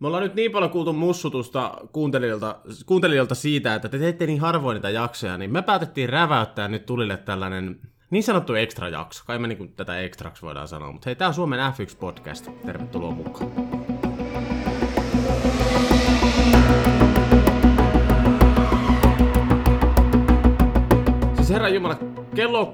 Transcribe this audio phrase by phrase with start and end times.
[0.00, 2.56] Me ollaan nyt niin paljon kuultu mussutusta kuuntelijoilta,
[2.86, 7.16] kuuntelijoilta siitä, että te teette niin harvoin niitä jaksoja, niin me päätettiin räväyttää nyt tulille
[7.16, 7.80] tällainen
[8.10, 9.24] niin sanottu extra jakso.
[9.26, 12.50] Kai me niin tätä extraksi voidaan sanoa, mutta hei, tää on Suomen F1-podcast.
[12.66, 13.50] Tervetuloa mukaan.
[21.34, 21.98] Siis herra Jumala,
[22.34, 22.72] kello on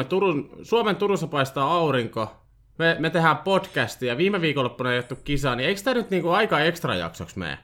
[0.00, 2.47] 16.23, Turun, Suomen Turussa paistaa aurinko,
[2.78, 6.94] me, me tehdään podcastia, viime viikonloppuna ei kisaa, niin eikö tämä nyt niinku aika ekstra
[6.94, 7.58] jaksoksi mene?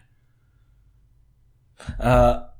[1.91, 2.55] Uh,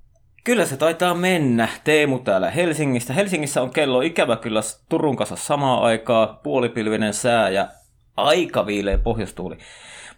[0.45, 1.69] kyllä se taitaa mennä.
[1.85, 3.13] Teemu täällä Helsingistä.
[3.13, 7.69] Helsingissä on kello ikävä kyllä Turun kanssa samaa aikaa, puolipilvinen sää ja
[8.17, 9.59] aika viileä pohjoistuuli.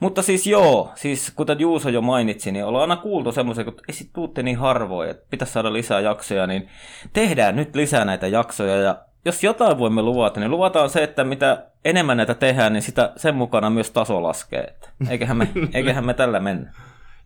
[0.01, 3.75] Mutta siis joo, siis kuten Juuso jo mainitsi, niin ollaan aina kuultu semmoisia, kun
[4.13, 6.69] tuutte niin harvoin, että pitäisi saada lisää jaksoja, niin
[7.13, 11.67] tehdään nyt lisää näitä jaksoja ja jos jotain voimme luvata, niin luvataan se, että mitä
[11.85, 14.61] enemmän näitä tehdään, niin sitä sen mukana myös taso laskee.
[14.65, 16.73] Että eiköhän, me, eiköhän me tällä mennä.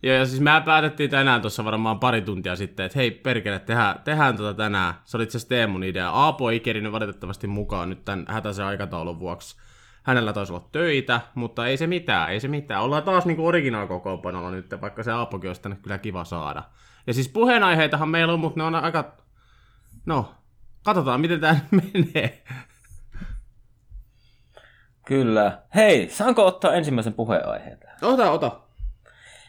[0.03, 3.99] Joo, ja siis mä päätettiin tänään tuossa varmaan pari tuntia sitten, että hei perkele, tehdään,
[4.03, 4.93] tehdään tota tänään.
[5.03, 6.09] Se oli itse asiassa Teemun idea.
[6.09, 9.55] Aapo ei kerinyt valitettavasti mukaan nyt tämän hätäisen aikataulun vuoksi.
[10.03, 12.83] Hänellä taisi olla töitä, mutta ei se mitään, ei se mitään.
[12.83, 16.63] Ollaan taas niin original kokoonpanolla nyt, vaikka se Aapokin olisi tänne kyllä kiva saada.
[17.07, 19.13] Ja siis puheenaiheitahan meillä on, mutta ne on aika,
[20.05, 20.35] no,
[20.83, 22.43] katsotaan miten tämä menee.
[25.05, 25.61] Kyllä.
[25.75, 28.61] Hei, saanko ottaa ensimmäisen puheenaiheen Ota, ota.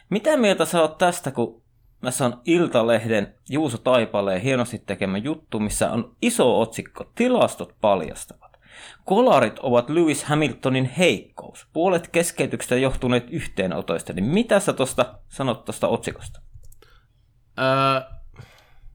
[0.09, 1.63] Mitä mieltä sä oot tästä, kun
[2.01, 8.59] tässä on Iltalehden Juuso Taipaleen hienosti tekemä juttu, missä on iso otsikko, tilastot paljastavat.
[9.05, 11.67] Kolarit ovat Lewis Hamiltonin heikkous.
[11.73, 14.13] Puolet keskeytyksistä johtuneet yhteenotoista.
[14.13, 16.41] Niin mitä sä tosta sanot tuosta otsikosta?
[17.59, 18.13] Öö,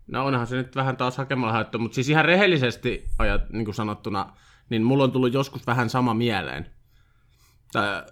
[0.09, 3.75] no onhan se nyt vähän taas hakemalla haettu, mutta siis ihan rehellisesti ajat, niin kuin
[3.75, 4.33] sanottuna,
[4.71, 6.67] niin mulla on tullut joskus vähän sama mieleen.
[7.73, 8.07] Tää,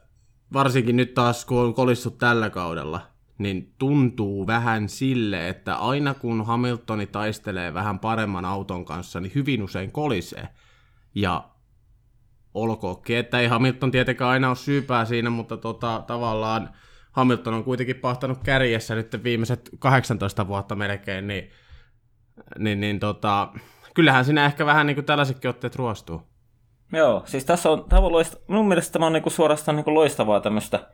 [0.53, 3.00] varsinkin nyt taas, kun on kolissut tällä kaudella,
[3.38, 9.62] niin tuntuu vähän sille, että aina kun Hamiltoni taistelee vähän paremman auton kanssa, niin hyvin
[9.62, 10.48] usein kolisee.
[11.15, 11.48] Ja
[12.54, 16.71] olkoonkin, että ei Hamilton tietenkään aina ole syypää siinä, mutta tota, tavallaan
[17.12, 21.50] Hamilton on kuitenkin pahtanut kärjessä nyt viimeiset 18 vuotta melkein, niin,
[22.58, 23.48] niin, niin tota,
[23.94, 26.22] kyllähän siinä ehkä vähän niin kuin tällaisetkin otteet ruostuu.
[26.92, 30.41] Joo, siis tässä on, loista, minun mielestä tämä on niin kuin suorastaan niin kuin loistavaa
[30.41, 30.91] tämmöistä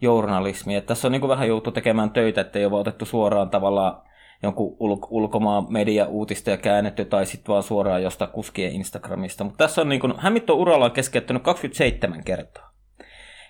[0.00, 0.78] journalismia.
[0.78, 4.02] Että tässä on niin kuin vähän joutu tekemään töitä, että ei ole otettu suoraan tavallaan
[4.42, 9.44] jonkun ul- ulkomaan media uutista ja käännetty tai sitten vaan suoraan jostain kuskien Instagramista.
[9.44, 10.14] Mutta tässä on niin kuin,
[10.52, 12.72] uralla on keskeyttänyt 27 kertaa.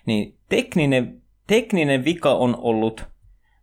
[0.05, 3.05] Niin tekninen, tekninen vika on ollut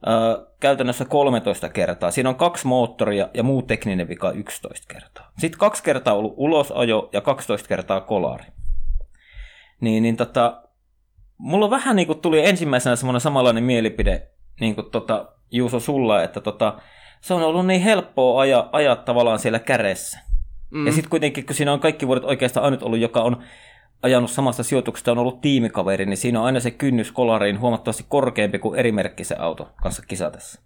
[0.06, 2.10] ö, käytännössä 13 kertaa.
[2.10, 5.30] Siinä on kaksi moottoria ja muu tekninen vika 11 kertaa.
[5.38, 8.44] Sitten kaksi kertaa ollut ulosajo ja 12 kertaa kolari.
[9.80, 10.62] Niin, niin tota,
[11.38, 14.28] mulla vähän niin kuin tuli ensimmäisenä semmoinen samanlainen mielipide
[14.60, 16.78] niin kuin tota, Juuso sulla, että tota,
[17.20, 20.18] se on ollut niin helppoa ajaa, ajaa tavallaan siellä kädessä.
[20.70, 20.86] Mm.
[20.86, 23.42] Ja sitten kuitenkin, kun siinä on kaikki vuodet oikeastaan ainut ollut, joka on
[24.04, 28.58] ajanut samasta sijoituksesta on ollut tiimikaveri, niin siinä on aina se kynnys kolariin huomattavasti korkeampi
[28.58, 30.60] kuin erimerkkisen auto kanssa kisatessa.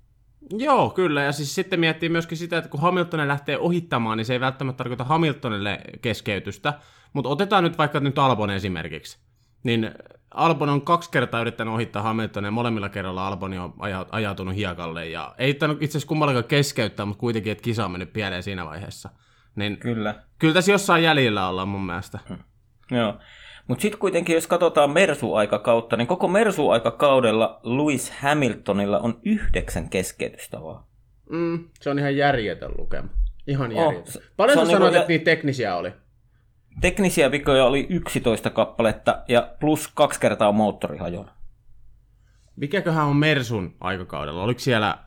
[0.51, 1.23] Joo, kyllä.
[1.23, 4.79] Ja siis sitten miettii myöskin sitä, että kun Hamiltonen lähtee ohittamaan, niin se ei välttämättä
[4.79, 6.75] tarkoita Hamiltonille keskeytystä.
[7.13, 9.19] Mutta otetaan nyt vaikka nyt Albon esimerkiksi.
[9.63, 9.91] Niin
[10.31, 13.75] Albon on kaksi kertaa yrittänyt ohittaa Hamiltonen ja molemmilla kerralla Albon on
[14.11, 15.09] ajautunut hiekalle.
[15.09, 19.11] Ja ei itse asiassa kummallakaan keskeyttää, mutta kuitenkin, että kisa on mennyt pieleen siinä vaiheessa.
[19.57, 20.15] Niin kyllä.
[20.39, 22.19] Kyllä tässä jossain jäljellä ollaan mun mielestä.
[22.29, 22.39] Hmm.
[22.91, 23.15] Joo.
[23.69, 30.85] Mutta sitten kuitenkin, jos katsotaan Mersu-aikakautta, niin koko Mersu-aikakaudella Lewis Hamiltonilla on yhdeksän keskeytystä vaan.
[31.31, 33.09] Mm, se on ihan järjetön lukema.
[33.47, 34.13] Ihan oh, järjetön.
[34.17, 35.93] Oh, Paljon sä sanoit, niinku, että niitä teknisiä oli?
[36.81, 41.35] Teknisiä vikoja oli 11 kappaletta ja plus kaksi kertaa moottori hajonnut.
[42.57, 44.43] Mikäköhän on Mersun aikakaudella?
[44.43, 44.99] Oliko siellä,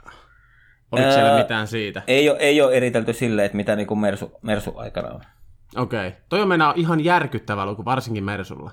[0.91, 2.01] oliko Ää, siellä mitään siitä?
[2.07, 5.21] Ei ole, ei ole eritelty silleen, että mitä niin kuin Mersu, Mersu aikana on.
[5.75, 6.07] Okei.
[6.07, 6.19] Okay.
[6.29, 8.71] Toi on mennä ihan järkyttävä luku, varsinkin Mersulla.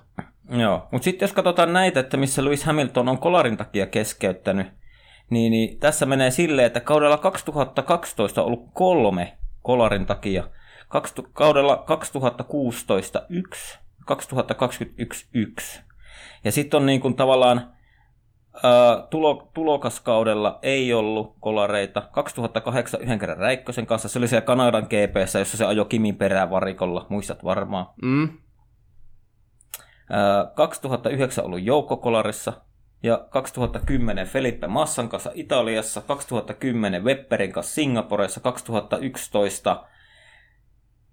[0.51, 4.67] Joo, mutta sitten jos katsotaan näitä, että missä Lewis Hamilton on kolarin takia keskeyttänyt,
[5.31, 10.45] niin, niin tässä menee silleen, että kaudella 2012 on ollut kolme kolarin takia,
[11.33, 15.81] kaudella 2016 yksi, 2021 yksi.
[16.45, 17.78] Ja sitten on niin kuin tavallaan
[19.11, 22.03] tulo, tulokaskaudella ei ollut kolareita.
[22.13, 24.09] 2008 yhden kerran Räikkösen kanssa.
[24.09, 27.07] Se oli siellä Kanadan GPssä, jossa se ajoi Kimin perään varikolla.
[27.09, 27.87] Muistat varmaan.
[28.03, 28.29] Mm.
[30.55, 32.53] 2009 ollut joukkokolarissa.
[33.03, 36.01] Ja 2010 Felipe Massan kanssa Italiassa.
[36.01, 38.41] 2010 Webberin kanssa Singaporessa.
[38.41, 39.85] 2011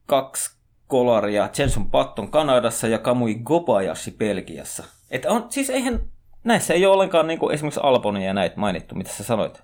[0.06, 0.58] kaksi
[0.88, 4.84] kolaria Jenson Patton Kanadassa ja Kamui Gobayashi Belgiassa.
[5.12, 6.15] Että on, siis eihän
[6.46, 9.64] näissä ei ole ollenkaan niin kuin esimerkiksi Albonia ja näitä mainittu, mitä sä sanoit.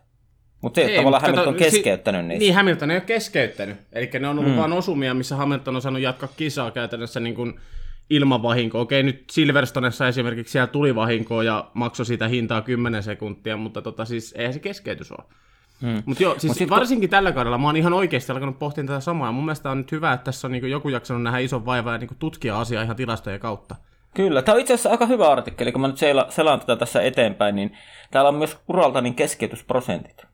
[0.61, 2.39] Mutta se ei, Ei, tavallaan mut kato, Hamilton keskeyttänyt si- niitä.
[2.39, 3.77] Niin, Hamilton ei ole keskeyttänyt.
[3.93, 4.57] Eli ne on ollut mm.
[4.57, 7.59] vain osumia, missä Hamilton on saanut jatkaa kisaa käytännössä niin kuin
[8.09, 8.81] ilman vahinkoa.
[8.81, 14.05] Okei, nyt Silverstonessa esimerkiksi siellä tuli vahinkoa ja maksoi siitä hintaa 10 sekuntia, mutta tota,
[14.05, 15.23] siis eihän se keskeytys ole.
[15.81, 16.03] Hmm.
[16.05, 17.11] Mutta joo, siis Mut sit Mut varsinkin kun...
[17.11, 19.27] tällä kaudella mä oon ihan oikeasti alkanut pohtia tätä samaa.
[19.27, 21.93] Ja mun mielestä on nyt hyvä, että tässä on niin joku jaksanut nähdä ison vaivaa
[21.93, 23.75] ja niin tutkia asiaa ihan tilastojen kautta.
[24.13, 27.01] Kyllä, tämä on itse asiassa aika hyvä artikkeli, kun mä nyt sela- selaan tätä tässä
[27.01, 27.77] eteenpäin, niin
[28.11, 30.25] täällä on myös uralta niin keskeytysprosentit.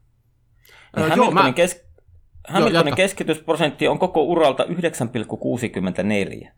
[0.96, 1.88] Niin Öö, joo, mä- kes-
[2.48, 2.96] Hamiltonin jatka.
[2.96, 6.52] keskeytysprosentti on koko uralta 9,64.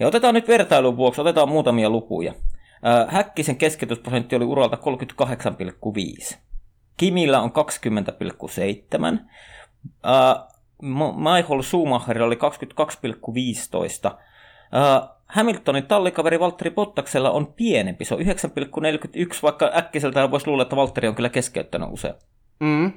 [0.00, 2.34] Ja otetaan nyt vertailun vuoksi, otetaan muutamia lukuja.
[3.08, 6.38] Häkkisen keskeytysprosentti oli uralta 38,5.
[6.96, 9.20] Kimillä on 20,7.
[10.06, 10.44] Äh,
[10.82, 14.10] Ma- Michael Schumacherilla oli 22,15.
[15.32, 18.26] Hamiltonin tallikaveri Valtteri Bottaksella on pienempi, se on 9,41,
[19.42, 22.14] vaikka äkkiseltään voisi luulla, että Valtteri on kyllä keskeyttänyt usein.
[22.60, 22.92] Mm.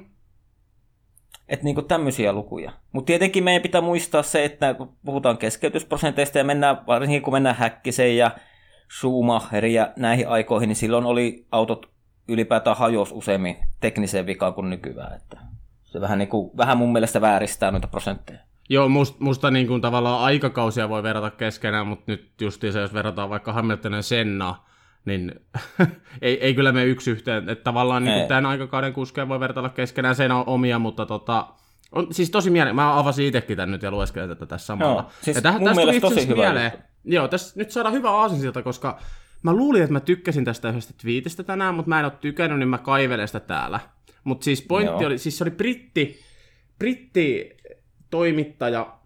[1.48, 2.72] Että niinku tämmöisiä lukuja.
[2.92, 7.56] Mutta tietenkin meidän pitää muistaa se, että kun puhutaan keskeytysprosenteista ja mennään, varsinkin kun mennään
[7.56, 8.30] Häkkiseen ja
[8.98, 11.90] Schumacherin ja näihin aikoihin, niin silloin oli autot
[12.28, 15.16] ylipäätään hajos useammin tekniseen vikaan kuin nykyään.
[15.16, 15.40] Että
[15.82, 18.40] se vähän, niinku, vähän mun mielestä vääristää noita prosentteja.
[18.68, 23.30] Joo, must, musta niin kuin tavallaan aikakausia voi verrata keskenään, mutta nyt justiinsa jos verrataan
[23.30, 24.68] vaikka Hamiltonin Sennaa,
[25.04, 25.32] niin
[26.22, 27.48] ei, ei kyllä mene yksi yhteen.
[27.48, 31.46] Että tavallaan niin kuin tämän aikakauden kuskeja voi vertailla keskenään, sen on omia, mutta tota,
[31.92, 32.76] on, siis tosi mieleen.
[32.76, 35.02] Mä avasin itsekin tämän nyt ja lueskelin tätä tässä samalla.
[35.02, 36.72] Joo, siis ja mun tästä tuli tosi asiassa hyvä mieleen.
[37.04, 38.98] Joo, tässä nyt saadaan hyvä aasinsilta, koska
[39.42, 42.68] mä luulin, että mä tykkäsin tästä yhdestä twiitistä tänään, mutta mä en ole tykännyt, niin
[42.68, 43.80] mä kaivelen sitä täällä.
[44.24, 45.06] Mutta siis pointti Joo.
[45.06, 46.20] oli, siis se oli britti,
[46.78, 47.53] britti
[48.14, 48.98] toimittaja,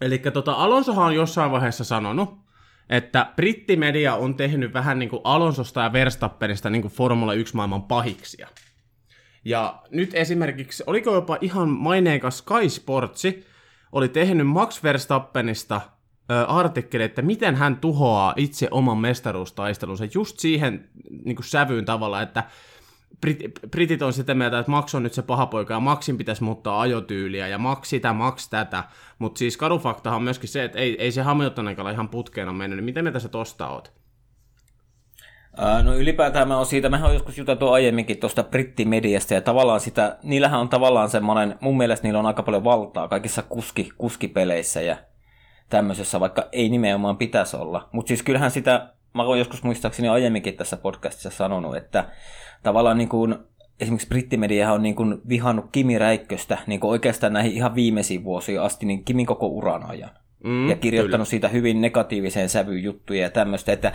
[0.00, 2.38] eli tota, Alonsohan on jossain vaiheessa sanonut,
[2.90, 7.82] että brittimedia on tehnyt vähän niin kuin Alonsosta ja Verstappenista niin kuin Formula 1 maailman
[7.82, 8.48] pahiksia.
[9.44, 13.46] Ja nyt esimerkiksi, oliko jopa ihan maineikas Sky Sportsi,
[13.92, 15.80] oli tehnyt Max Verstappenista
[16.30, 20.88] ö, artikkeli, että miten hän tuhoaa itse oman mestaruustaistelunsa just siihen
[21.24, 22.44] niin kuin sävyyn tavalla, että
[23.26, 26.44] Brit- Britit on sitä mieltä, että Max on nyt se paha poika ja Maxin pitäisi
[26.44, 28.84] muuttaa ajotyyliä ja Max sitä, Max tätä.
[29.18, 32.76] Mutta siis kadufaktahan on myöskin se, että ei, ei se Hamiltonin ihan putkeen ole mennyt.
[32.76, 33.92] Niin miten mieltä sä tosta oot?
[35.82, 40.18] No ylipäätään mä oon siitä, mehän on joskus juteltu aiemminkin tuosta brittimediasta ja tavallaan sitä,
[40.22, 44.96] niillähän on tavallaan semmoinen, mun mielestä niillä on aika paljon valtaa kaikissa kuski, kuskipeleissä ja
[45.70, 47.88] tämmöisessä, vaikka ei nimenomaan pitäisi olla.
[47.92, 52.04] Mutta siis kyllähän sitä, mä oon joskus muistaakseni aiemminkin tässä podcastissa sanonut, että
[52.64, 53.34] tavallaan niin kuin,
[53.80, 58.60] esimerkiksi brittimedia on niin kuin vihannut Kimi Räikköstä niin kuin oikeastaan näihin ihan viimeisiin vuosiin
[58.60, 60.10] asti, niin Kimin koko uran ajan
[60.44, 63.72] Mm, ja kirjoittanut siitä hyvin negatiiviseen sävyyn juttuja ja tämmöistä.
[63.72, 63.92] Että,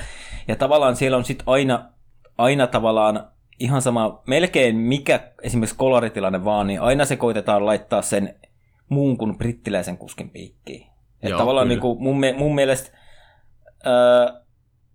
[0.48, 1.86] ja tavallaan siellä on sitten aina,
[2.38, 3.28] aina tavallaan
[3.60, 8.36] ihan sama, melkein mikä esimerkiksi kolaritilanne vaan, niin aina se koitetaan laittaa sen
[8.90, 10.88] muun kuin brittiläisen kuskin piikkiin.
[11.14, 11.76] Että Joo, tavallaan kyllä.
[11.76, 12.98] niin kuin mun, mun mielestä
[13.84, 14.42] ää,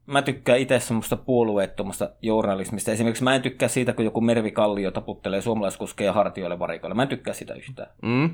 [0.06, 2.92] mä tykkään itse semmoista puolueettomasta journalismista.
[2.92, 6.94] Esimerkiksi mä en tykkää siitä, kun joku Mervi Kallio taputtelee suomalaiskuskeja hartioille varikoille.
[6.94, 7.90] Mä en tykkää sitä yhtään.
[8.02, 8.30] Mm.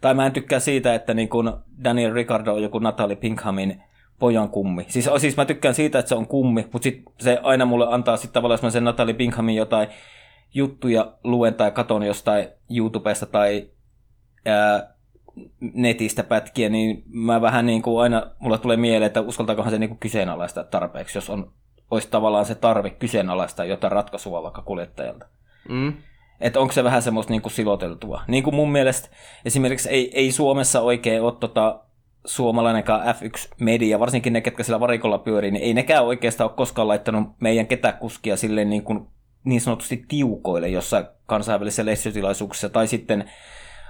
[0.00, 3.82] Tai mä en tykkää siitä, että niin kun Daniel Ricardo on joku Natalie Pinkhamin
[4.18, 4.84] pojan kummi.
[4.88, 8.16] Siis, siis mä tykkään siitä, että se on kummi, mutta sit se aina mulle antaa
[8.16, 9.88] sitten tavallaan, jos mä sen Natalie Pinkhamin jotain
[10.54, 13.70] juttuja luen tai katon jostain YouTubesta tai
[14.46, 14.91] ää,
[15.60, 19.90] netistä pätkiä, niin mä vähän niin kuin aina, mulla tulee mieleen, että uskaltaakohan se niin
[19.90, 21.52] kuin kyseenalaistaa tarpeeksi, jos on,
[21.90, 25.26] olisi tavallaan se tarve kyseenalaistaa jotain ratkaisua vaikka kuljettajalta.
[25.68, 25.92] Mm.
[26.40, 28.22] Että onko se vähän semmoista niinku siloteltua.
[28.28, 29.08] Niin kuin mun mielestä
[29.44, 31.80] esimerkiksi ei, ei Suomessa oikein ole tota
[32.24, 37.28] suomalainenkaan F1-media, varsinkin ne, ketkä sillä varikolla pyörii, niin ei nekään oikeastaan ole koskaan laittanut
[37.40, 39.06] meidän ketäkuskia silleen niin, kuin
[39.44, 43.30] niin sanotusti tiukoille jossain kansainvälisissä lehdistötilaisuuksissa tai sitten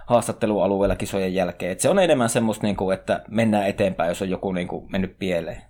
[0.07, 1.73] haastattelualueella kisojen jälkeen.
[1.73, 4.93] Et se on enemmän semmoista, niin kuin, että mennään eteenpäin, jos on joku niin kuin,
[4.93, 5.63] mennyt pieleen.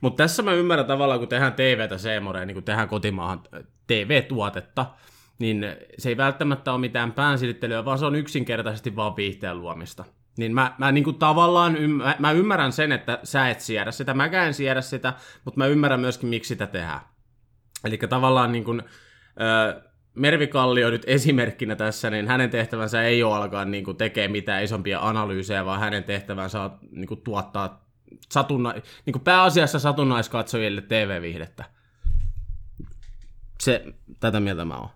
[0.00, 3.42] Mutta tässä mä ymmärrän tavallaan, kun tehdään TVtä Seemoreen, niin kun tehdään kotimaahan
[3.86, 4.86] TV-tuotetta,
[5.38, 5.66] niin
[5.98, 10.04] se ei välttämättä ole mitään päänsilittelyä, vaan se on yksinkertaisesti vaan viihteen luomista.
[10.38, 14.46] Niin mä, mä niin tavallaan ymmär, mä ymmärrän sen, että sä et siedä sitä, mäkään
[14.46, 17.00] en siedä sitä, mutta mä ymmärrän myöskin, miksi sitä tehdään.
[17.84, 18.82] Eli tavallaan niin kuin,
[19.40, 24.28] ö, Mervi Kallio nyt esimerkkinä tässä, niin hänen tehtävänsä ei ole alkaa niin kuin, tekee
[24.28, 27.84] mitään isompia analyysejä, vaan hänen tehtävänsä on niin kuin, tuottaa
[28.32, 28.72] satunna,
[29.06, 31.64] niin kuin pääasiassa satunnaiskatsojille TV-viihdettä.
[33.60, 33.84] Se,
[34.20, 34.88] tätä mieltä mä oon.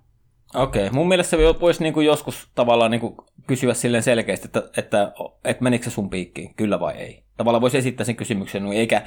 [0.54, 5.12] Okei, mun mielestä se voisi niinku joskus tavallaan niinku kysyä silleen selkeästi, että, että,
[5.44, 7.24] että menikö se sun piikkiin, kyllä vai ei.
[7.36, 9.02] Tavallaan voisi esittää sen kysymyksen, niin eikä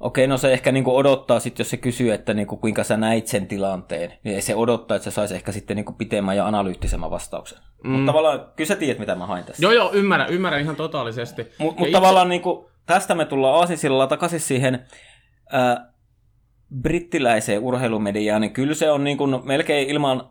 [0.00, 3.26] Okei, no se ehkä niinku odottaa sitten, jos se kysyy, että niinku, kuinka sä näit
[3.26, 7.58] sen tilanteen, niin se odottaa, että se saisi ehkä sitten niinku pitemmän ja analyyttisemman vastauksen.
[7.84, 7.90] Mm.
[7.90, 9.62] Mutta tavallaan, kyllä sä tiedät, mitä mä hain tässä.
[9.62, 11.46] Joo, joo, ymmärrän, ymmärrän ihan totaalisesti.
[11.58, 11.98] Mutta mut itse...
[11.98, 14.86] tavallaan niinku, tästä me tullaan aasisilla takaisin siihen
[15.52, 15.92] ää,
[16.80, 20.30] brittiläiseen urheilumediaan, niin kyllä se on niinku melkein ilman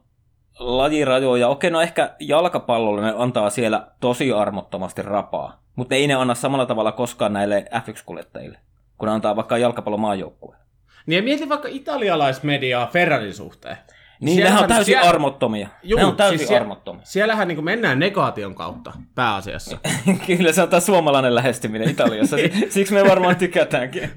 [0.59, 1.47] lajirajoja.
[1.47, 6.65] Okei, no ehkä jalkapallolle ne antaa siellä tosi armottomasti rapaa, mutta ei ne anna samalla
[6.65, 8.57] tavalla koskaan näille F1-kuljettajille
[9.03, 10.59] kun antaa vaikka jalkapallomaajoukkueen.
[11.05, 13.77] Niin ja mieti vaikka italialaismediaa Ferrarin suhteen.
[14.19, 15.09] Niin, Siellähän, ne on täysin siellä...
[15.09, 15.67] armottomia.
[15.83, 17.05] Juu, ne on täysin siis armottomia.
[17.05, 19.77] Siellähän niin mennään negaation kautta pääasiassa.
[20.27, 22.37] Kyllä se on tämä suomalainen lähestyminen Italiassa,
[22.69, 24.09] siksi me varmaan tykätäänkin.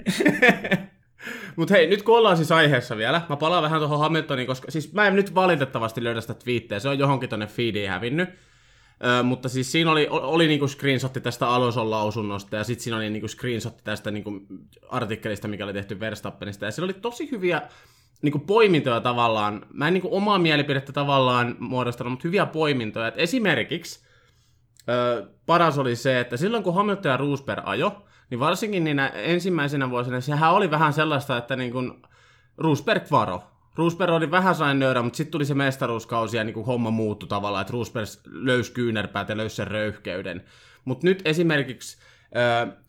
[1.56, 4.92] Mutta hei, nyt kun ollaan siis aiheessa vielä, mä palaan vähän tuohon Hamiltoniin, koska siis
[4.92, 8.28] mä en nyt valitettavasti löydä sitä twiitteä, se on johonkin tonne feediin hävinnyt.
[9.04, 13.10] Ö, mutta siis siinä oli, oli niinku screenshotti tästä Alonson lausunnosta ja sitten siinä oli
[13.10, 14.40] niinku screenshotti tästä niinku
[14.88, 16.64] artikkelista, mikä oli tehty Verstappenista.
[16.64, 17.62] Ja siinä oli tosi hyviä
[18.22, 19.66] niinku poimintoja tavallaan.
[19.72, 23.08] Mä en niinku omaa mielipidettä tavallaan muodostanut, mutta hyviä poimintoja.
[23.08, 24.06] Et esimerkiksi
[24.88, 29.90] ö, paras oli se, että silloin kun Hamilton ja Roosberg ajo, niin varsinkin niinä ensimmäisenä
[29.90, 32.02] vuosina sehän oli vähän sellaista, että niin kuin
[32.58, 33.42] Roosberg varo.
[33.76, 37.28] Roosberg oli vähän sain nöyrä, mutta sitten tuli se mestaruuskausi ja niin kuin homma muuttui
[37.28, 40.44] tavallaan, että Roosberg löysi kyynärpäät ja löysi sen röyhkeyden.
[40.84, 41.96] Mutta nyt esimerkiksi,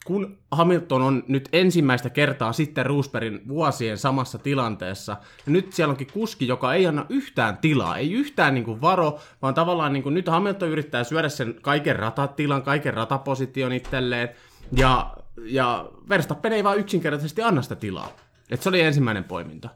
[0.05, 6.11] kun Hamilton on nyt ensimmäistä kertaa sitten Roosbergin vuosien samassa tilanteessa, ja nyt siellä onkin
[6.13, 10.15] kuski, joka ei anna yhtään tilaa, ei yhtään niin kuin varo, vaan tavallaan niin kuin
[10.15, 14.29] nyt Hamilton yrittää syödä sen kaiken ratatilan, kaiken rataposition itselleen,
[14.71, 15.13] ja,
[15.43, 18.11] ja Verstappen ei vaan yksinkertaisesti anna sitä tilaa.
[18.49, 19.69] Et se oli ensimmäinen poiminta.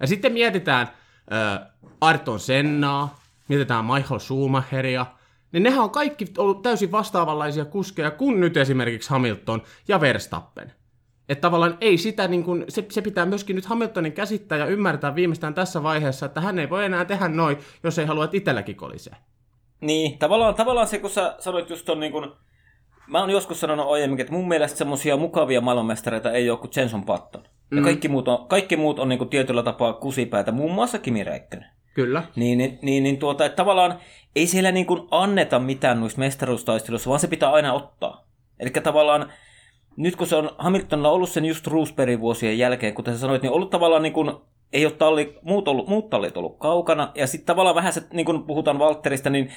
[0.00, 0.88] Ja sitten mietitään
[1.32, 1.66] äh,
[2.00, 5.06] Arton Sennaa, mietitään Michael Schumacheria,
[5.52, 10.72] niin nehän on kaikki ollut täysin vastaavanlaisia kuskeja kuin nyt esimerkiksi Hamilton ja Verstappen.
[11.28, 15.14] Että tavallaan ei sitä, niin kuin, se, se pitää myöskin nyt Hamiltonin käsittää ja ymmärtää
[15.14, 18.76] viimeistään tässä vaiheessa, että hän ei voi enää tehdä noin, jos ei halua, että itselläkin
[18.76, 19.16] kolisee.
[19.80, 22.30] Niin, tavallaan, tavallaan se, kun sä sanoit just ton niin kuin,
[23.06, 27.04] mä oon joskus sanonut aiemmin, että mun mielestä semmosia mukavia maailmanmestareita ei ole kuin Jenson
[27.04, 27.42] Button.
[27.70, 27.82] Ja mm.
[27.82, 31.70] kaikki muut on, kaikki muut on niin kuin tietyllä tapaa kusipäätä, muun muassa Kimi Räikkönen.
[31.94, 32.22] Kyllä.
[32.36, 33.98] Niin, niin, niin, niin tuota, että tavallaan
[34.36, 38.24] ei siellä niin kuin anneta mitään noista mestaruustaistelussa, vaan se pitää aina ottaa.
[38.60, 39.32] Eli tavallaan
[39.96, 43.52] nyt kun se on Hamiltonilla ollut sen just Roosbergin vuosien jälkeen, kuten sä sanoit, niin
[43.52, 44.32] ollut tavallaan niin kuin,
[44.72, 47.12] ei ole talli, muut, ollut, muut tallit ollut kaukana.
[47.14, 49.50] Ja sitten tavallaan vähän se, niin kuin puhutaan Valtterista, niin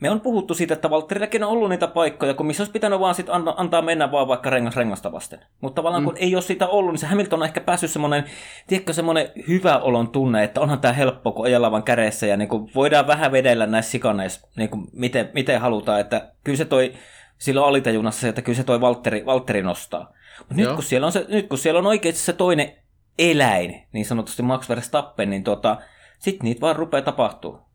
[0.00, 3.14] me on puhuttu siitä, että Valtterillakin on ollut niitä paikkoja, kun missä olisi pitänyt vaan
[3.14, 3.26] sit
[3.56, 5.40] antaa mennä vaan vaikka rengas rengasta vasten.
[5.60, 6.06] Mutta tavallaan mm.
[6.06, 8.24] kun ei ole sitä ollut, niin se Hamilton on ehkä päässyt semmoinen,
[8.66, 12.48] tiedätkö, semmoinen hyvä olon tunne, että onhan tämä helppo, kun ajellaan vaan kädessä ja niin
[12.48, 16.92] kuin voidaan vähän vedellä näissä sikaneissa, niin kuin miten, miten halutaan, että kyllä se toi
[17.38, 20.12] silloin alitajunassa se, että kyllä se toi Valtteri, Valtteri nostaa.
[20.38, 22.72] Mutta nyt, kun siellä on se, nyt kun siellä on oikeasti se toinen
[23.18, 25.76] eläin, niin sanotusti Max Verstappen, niin tota,
[26.18, 27.65] sitten niitä vaan rupeaa tapahtuu.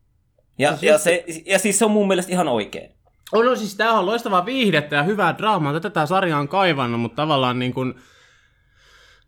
[0.62, 2.90] Ja, siis ja, se, ja siis se on mun mielestä ihan oikein.
[3.32, 5.80] On, no siis tämä on loistavaa viihdettä ja hyvää draamaa.
[5.80, 7.94] Tätä sarjaa on kaivannut, mutta tavallaan niin kuin...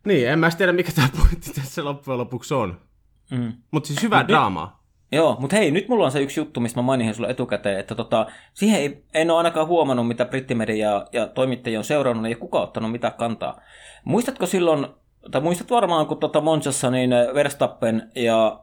[0.05, 2.81] Niin, en mä tiedä mikä tämä pointti tässä loppujen lopuksi on.
[3.31, 3.53] Mm.
[3.71, 4.67] Mutta siis hyvää Mut draamaa.
[4.67, 7.81] Nyt, joo, mutta hei, nyt mulla on se yksi juttu, mistä mä mainihin sulle etukäteen,
[7.81, 12.31] että tota, siihen ei, en ole ainakaan huomannut, mitä brittimedia ja, ja toimittajia on seurannut,
[12.31, 13.61] ja kuka ottanut mitä kantaa.
[14.05, 14.87] Muistatko silloin,
[15.31, 18.61] tai muistat varmaan, kun tota Monchassa, niin Verstappen ja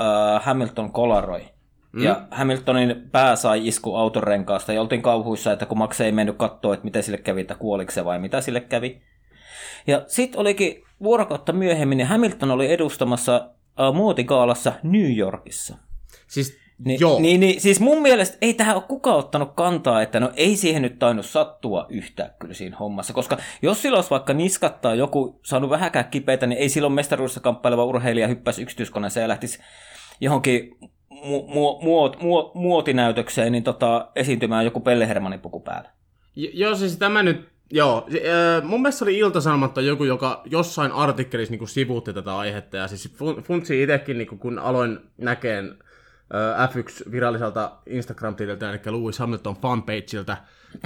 [0.00, 1.57] äh, Hamilton kolaroi
[1.98, 2.04] Mm.
[2.04, 6.74] Ja Hamiltonin pää sai isku autorenkaasta ja oltiin kauhuissa, että kun Max ei mennyt katsoa,
[6.74, 9.02] että miten sille kävi, että kuoliko se vai mitä sille kävi.
[9.86, 13.50] Ja sitten olikin vuorokautta myöhemmin, ja Hamilton oli edustamassa
[13.88, 15.76] uh, muotikaalassa New Yorkissa.
[16.26, 17.20] Siis Ni, Joo.
[17.20, 20.82] Niin, niin, siis mun mielestä ei tähän ole kukaan ottanut kantaa, että no ei siihen
[20.82, 25.70] nyt tainnut sattua yhtään kyllä siinä hommassa, koska jos silloin olisi vaikka niskattaa joku saanut
[25.70, 29.58] vähäkään kipeitä, niin ei silloin mestaruudessa kamppaileva urheilija hyppäisi yksityiskoneeseen ja lähtisi
[30.20, 30.78] johonkin
[31.22, 35.90] mu- mu- muot, mu- muotinäytökseen niin tota, esiintymään joku Pelle Hermanin puku päällä.
[36.36, 38.08] J- joo, siis tämä nyt, joo.
[38.62, 43.82] Mun mielestä oli Ilta-Sanomatta joku, joka jossain artikkelissa niin sivuutti tätä aihetta, ja siis funtsi
[43.82, 45.78] itsekin, niin kun aloin näkeen
[46.58, 50.36] äh, F1 viralliselta Instagram-tililtä, eli Lewis Hamilton fanpageilta,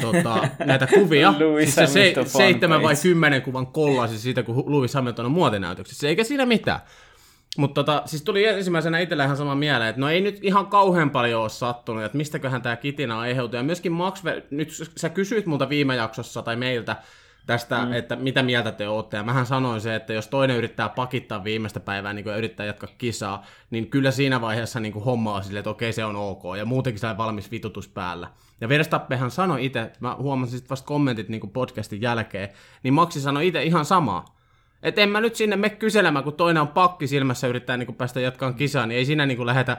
[0.01, 1.35] tota, näitä kuvia.
[1.59, 6.09] siis se se, seitsemän vai kymmenen kuvan kollasi siitä, kun Lewis Hamilton on muotinäytöksessä.
[6.09, 6.81] Eikä siinä mitään.
[7.59, 11.11] Mutta tota, siis tuli ensimmäisenä itsellä ihan sama mieleen, että no ei nyt ihan kauhean
[11.11, 13.56] paljon ole sattunut, että mistäköhän tämä kitina aiheutuu.
[13.56, 16.97] Ja myöskin Max, nyt sä kysyit multa viime jaksossa tai meiltä
[17.47, 17.92] tästä, mm.
[17.92, 19.16] että mitä mieltä te olette.
[19.16, 22.88] Ja mähän sanoin se, että jos toinen yrittää pakittaa viimeistä päivää niin ja yrittää jatkaa
[22.99, 26.42] kisaa, niin kyllä siinä vaiheessa niin kuin homma on silleen, että okei se on ok.
[26.59, 28.28] Ja muutenkin on valmis vitutus päällä.
[28.61, 32.49] Ja Verstappehan sanoi itse, mä huomasin vasta kommentit niin kuin podcastin jälkeen,
[32.82, 34.41] niin Maxi sanoi itse ihan samaa
[34.83, 38.21] Et en mä nyt sinne me kyselemään, kun toinen on pakki silmässä yrittää niin päästä
[38.21, 39.77] jatkaan kisaan, niin ei siinä niin lähetä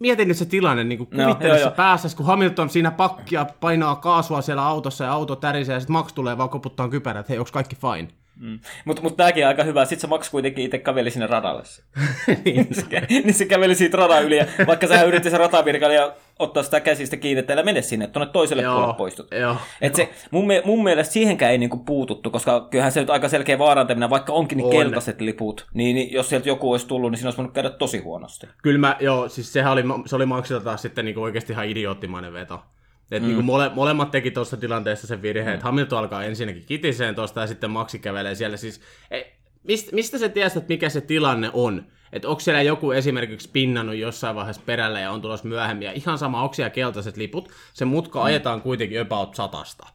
[0.00, 4.66] Mietin nyt se tilanne, niin kuvittele se päässä, kun Hamilton siinä pakkia painaa kaasua siellä
[4.66, 7.76] autossa ja auto tärisee ja sitten Max tulee vaan koputtaa kypärät, että hei, onko kaikki
[7.76, 8.08] fine?
[8.40, 8.58] Mm.
[8.84, 9.84] Mutta mut tämäkin on aika hyvä.
[9.84, 11.62] Sitten se Max kuitenkin itse käveli sinne radalle.
[12.44, 14.36] niin, se, niin se käveli siitä radan yli.
[14.36, 18.32] Ja vaikka sä yritti se ratavirkailija ottaa sitä käsistä kiinni, että älä mene sinne, tuonne
[18.32, 19.28] toiselle joo, puolelle poistut.
[19.40, 23.28] Joo, Et se, mun, mun mielestä siihenkään ei niinku puututtu, koska kyllähän se nyt aika
[23.28, 24.72] selkeä vaarantaminen, vaikka onkin niin on.
[24.72, 27.98] keltaiset liput, niin, niin, jos sieltä joku olisi tullut, niin siinä olisi voinut käydä tosi
[27.98, 28.46] huonosti.
[28.62, 32.32] Kyllä mä, joo, siis sehän oli, se oli Maxilta taas sitten niinku oikeasti ihan idioottimainen
[32.32, 32.62] veto.
[33.10, 33.28] Et mm.
[33.28, 35.54] niin mole, molemmat teki tuossa tilanteessa sen virheen, mm.
[35.54, 38.56] että Hamilton alkaa ensinnäkin kitiseen tuosta ja sitten Maxi kävelee siellä.
[38.56, 38.80] Siis,
[39.10, 39.32] ei,
[39.68, 41.86] mistä, mistä sä tiedät, että mikä se tilanne on?
[42.12, 45.86] Että onko siellä joku esimerkiksi pinnannut jossain vaiheessa perälle ja on tulossa myöhemmin.
[45.86, 47.48] Ja ihan sama, onko siellä keltaiset liput.
[47.72, 48.24] Se mutka mm.
[48.24, 49.88] ajetaan kuitenkin about satasta.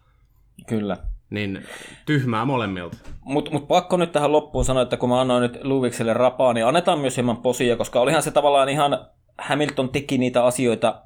[0.68, 0.98] Kyllä.
[1.30, 1.66] Niin
[2.06, 2.98] tyhmää molemmilta.
[3.22, 6.66] Mutta mut pakko nyt tähän loppuun sanoa, että kun mä annoin nyt Luvikselle rapaa, niin
[6.66, 9.08] annetaan myös hieman posia, koska olihan se tavallaan ihan
[9.38, 11.02] Hamilton teki niitä asioita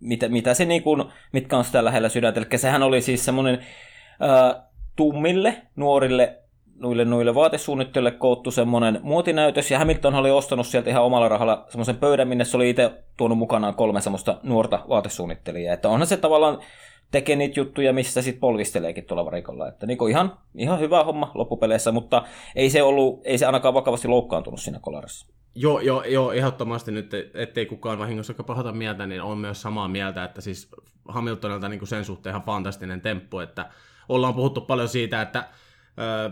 [0.00, 2.40] mitä, mitä se niin kuin, mitkä on sitä lähellä sydäntä.
[2.40, 3.66] Eli sehän oli siis semmoinen
[4.20, 4.62] ää,
[4.96, 6.38] tummille, nuorille,
[6.80, 11.96] noille, noille vaatesuunnittelijoille koottu semmoinen muotinäytös, ja Hamilton oli ostanut sieltä ihan omalla rahalla semmoisen
[11.96, 15.74] pöydän, minne se oli itse tuonut mukanaan kolme semmoista nuorta vaatesuunnittelijaa.
[15.74, 16.58] Että onhan se tavallaan
[17.10, 19.68] tekee niitä juttuja, missä sitten polvisteleekin tuolla varikolla.
[19.68, 22.22] Että niin ihan, ihan hyvä homma loppupeleissä, mutta
[22.56, 25.26] ei se, ollut, ei se ainakaan vakavasti loukkaantunut siinä kolarissa.
[25.54, 30.24] Joo, joo, joo, ehdottomasti nyt, ettei kukaan vahingossa pahata mieltä, niin on myös samaa mieltä,
[30.24, 30.68] että siis
[31.08, 33.70] Hamiltonilta niin sen suhteen ihan fantastinen temppu, että
[34.08, 35.44] ollaan puhuttu paljon siitä, että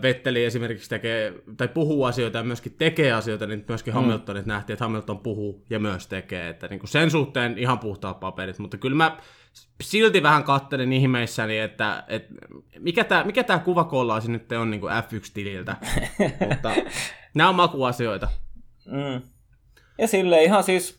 [0.01, 3.95] Vetteli esimerkiksi tekee, tai puhuu asioita ja myöskin tekee asioita, niin myöskin mm.
[3.95, 8.19] Hamiltonit nähtiin, että Hamilton puhuu ja myös tekee, että niin kuin sen suhteen ihan puhtaat
[8.19, 9.17] paperit, mutta kyllä mä
[9.81, 12.33] silti vähän kattelin ihmeissäni, että, että
[12.79, 15.75] mikä tämä mikä tää kuvakollaasi nyt on niin kuin F1-tililtä,
[16.49, 16.71] mutta
[17.33, 18.27] nämä on makuasioita.
[18.85, 19.21] Mm.
[19.97, 20.98] Ja sille ihan siis,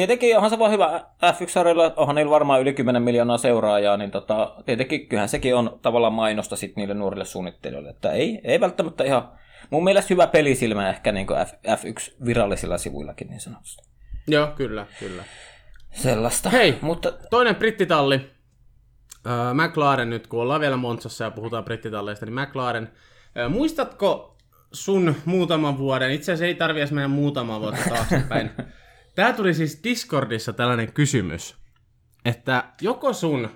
[0.00, 4.54] tietenkin onhan se vaan hyvä F1-sarjalla, onhan niillä varmaan yli 10 miljoonaa seuraajaa, niin tota,
[4.66, 9.28] tietenkin kyllähän sekin on tavallaan mainosta sit niille nuorille suunnittelijoille, että ei, ei välttämättä ihan,
[9.70, 13.82] mun mielestä hyvä pelisilmä ehkä niin F, F1 virallisilla sivuillakin niin sanotusti.
[14.26, 15.24] Joo, kyllä, kyllä.
[15.90, 16.50] Sellaista.
[16.50, 18.30] Hei, mutta toinen brittitalli,
[19.26, 22.92] äh, McLaren nyt, kun ollaan vielä Monsassa ja puhutaan brittitalleista, niin McLaren,
[23.38, 24.36] äh, muistatko
[24.72, 28.50] sun muutaman vuoden, itse asiassa ei tarvi edes mennä muutaman vuotta taaksepäin.
[29.14, 31.56] Tää tuli siis Discordissa tällainen kysymys,
[32.24, 33.48] että joko sun,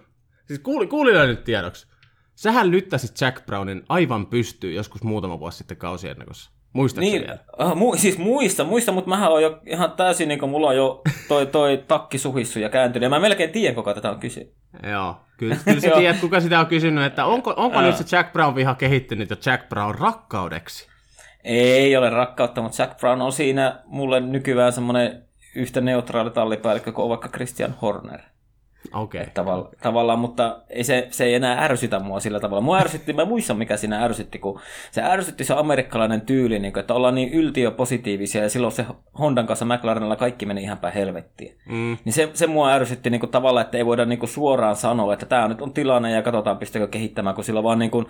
[0.47, 1.87] siis kuuli, kuulilla nyt tiedoksi,
[2.35, 6.51] sähän lyttäsit Jack Brownin aivan pystyyn joskus muutama vuosi sitten kausiennakossa.
[6.73, 7.25] Muistatko niin,
[7.61, 10.77] uh, mu- siis muista, muista, mutta mähän on jo ihan täysin, niin kuin mulla on
[10.77, 14.53] jo toi, toi takki suhissu ja kääntynyt, ja mä melkein tiedän, kuka tätä on kysynyt.
[14.91, 18.33] Joo, kyllä, kyllä sä tiedät, kuka sitä on kysynyt, että onko, onko nyt se Jack
[18.33, 20.89] Brown viha kehittynyt jo Jack Brown rakkaudeksi?
[21.45, 25.24] Ei ole rakkautta, mutta Jack Brown on siinä mulle nykyään semmoinen
[25.55, 28.21] yhtä neutraali tallipäällikkö kuin vaikka Christian Horner.
[28.93, 29.21] Okei.
[29.21, 29.33] Okay.
[29.35, 32.61] Tavalla, tavallaan, mutta ei se, se ei enää ärsytä mua sillä tavalla.
[32.61, 36.81] Mua ärsytti, mä muistan mikä siinä ärsytti, kun se ärsytti se amerikkalainen tyyli, niin kuin,
[36.81, 38.87] että ollaan niin yltiöpositiivisia ja silloin se
[39.19, 41.59] Hondan kanssa McLarenilla kaikki meni ihan päin helvettiin.
[41.67, 41.97] Mm.
[42.05, 45.13] Niin se, se mua ärsytti niin kuin, tavallaan, että ei voida niin kuin, suoraan sanoa,
[45.15, 48.07] että tämä nyt on tilanne ja katsotaan pystyykö kehittämään, kun sillä vaan niin kuin,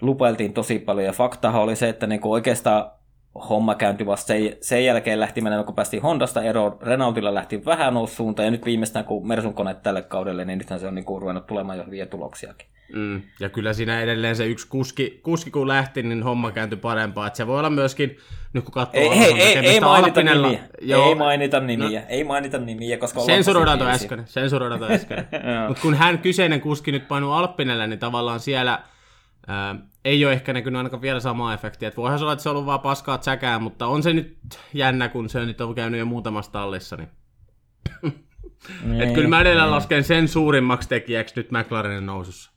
[0.00, 1.06] lupailtiin tosi paljon.
[1.06, 2.90] Ja faktahan oli se, että niinku oikeastaan
[3.34, 6.78] homma kääntyi vasta sen, sen jälkeen lähti menemään, kun päästiin Hondasta eroon.
[6.82, 10.86] Renaultilla lähti vähän suuntaan, ja nyt viimeistään kun Mersun kone tälle kaudelle, niin nythän se
[10.86, 12.66] on niinku ruvennut tulemaan jo hyviä tuloksiakin.
[12.92, 17.26] Mm, ja kyllä siinä edelleen se yksi kuski, kuski kun lähti, niin homma kääntyi parempaa.
[17.26, 18.16] Että se voi olla myöskin,
[18.52, 20.60] nyt kun katsoo ei, ei, ei, ei mainita nimiä.
[20.80, 21.08] Joo.
[21.08, 22.00] Ei mainita nimiä.
[22.00, 24.22] No, ei mainita nimiä, koska Sensuroidaan tuo äsken.
[24.26, 25.18] Sensuroidaan tuo äsken.
[25.68, 28.78] Mutta kun hän kyseinen kuski nyt painuu Alppinelle, niin tavallaan siellä–
[29.46, 31.88] Ää, ei ole ehkä näkynyt ainakaan vielä samaa efektiä.
[31.88, 34.38] Et voihan se olla, että se on ollut vaan paskaa tsäkää, mutta on se nyt
[34.74, 36.96] jännä, kun se nyt on käynyt jo muutamassa tallissa.
[36.96, 37.08] Niin.
[38.84, 39.74] niin, Et kyllä mä edelleen niin.
[39.74, 42.54] lasken sen suurimmaksi tekijäksi nyt McLarenin nousussa.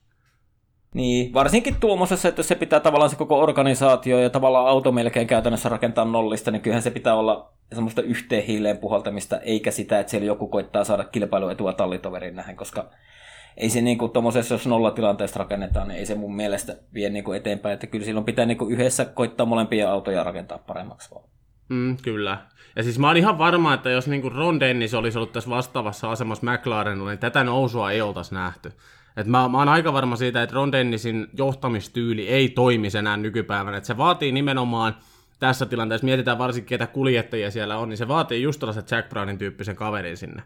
[0.94, 5.70] Niin, varsinkin tuommoisessa, että se pitää tavallaan se koko organisaatio ja tavallaan auto melkein käytännössä
[5.70, 10.26] rakentaa nollista, niin kyllähän se pitää olla semmoista yhteen hiileen puhaltamista, eikä sitä, että siellä
[10.28, 12.90] joku koittaa saada kilpailuetua tallitoverin nähen, koska
[13.58, 17.38] ei se niin tuommoisessa, jos nollatilanteesta rakennetaan, niin ei se mun mielestä vie niin kuin
[17.38, 17.74] eteenpäin.
[17.74, 21.30] Että kyllä silloin pitää niin kuin yhdessä koittaa molempia autoja rakentaa paremmaksi vaan.
[21.70, 22.38] Mm, kyllä.
[22.76, 25.50] Ja siis mä oon ihan varma, että jos niin kuin Ron Dennis olisi ollut tässä
[25.50, 28.72] vastaavassa asemassa McLarenilla, niin tätä nousua ei oltaisi nähty.
[29.18, 33.78] Et mä, mä oon aika varma siitä, että Ron Dennisin johtamistyyli ei toimi enää nykypäivänä.
[33.78, 34.96] Että se vaatii nimenomaan
[35.40, 39.38] tässä tilanteessa, mietitään varsinkin ketä kuljettajia siellä on, niin se vaatii just tällaisen Jack Brownin
[39.38, 40.42] tyyppisen kaverin sinne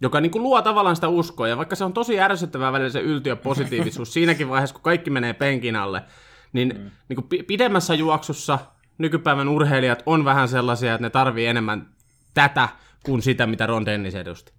[0.00, 3.00] joka niin kuin luo tavallaan sitä uskoa, ja vaikka se on tosi ärsyttävää välillä se
[3.00, 6.02] yltiö positiivisuus siinäkin vaiheessa, kun kaikki menee penkin alle,
[6.52, 6.90] niin, mm.
[7.08, 8.58] niin kuin pidemmässä juoksussa
[8.98, 11.86] nykypäivän urheilijat on vähän sellaisia, että ne tarvii enemmän
[12.34, 12.68] tätä
[13.04, 14.52] kuin sitä, mitä Ron Dennis edusti.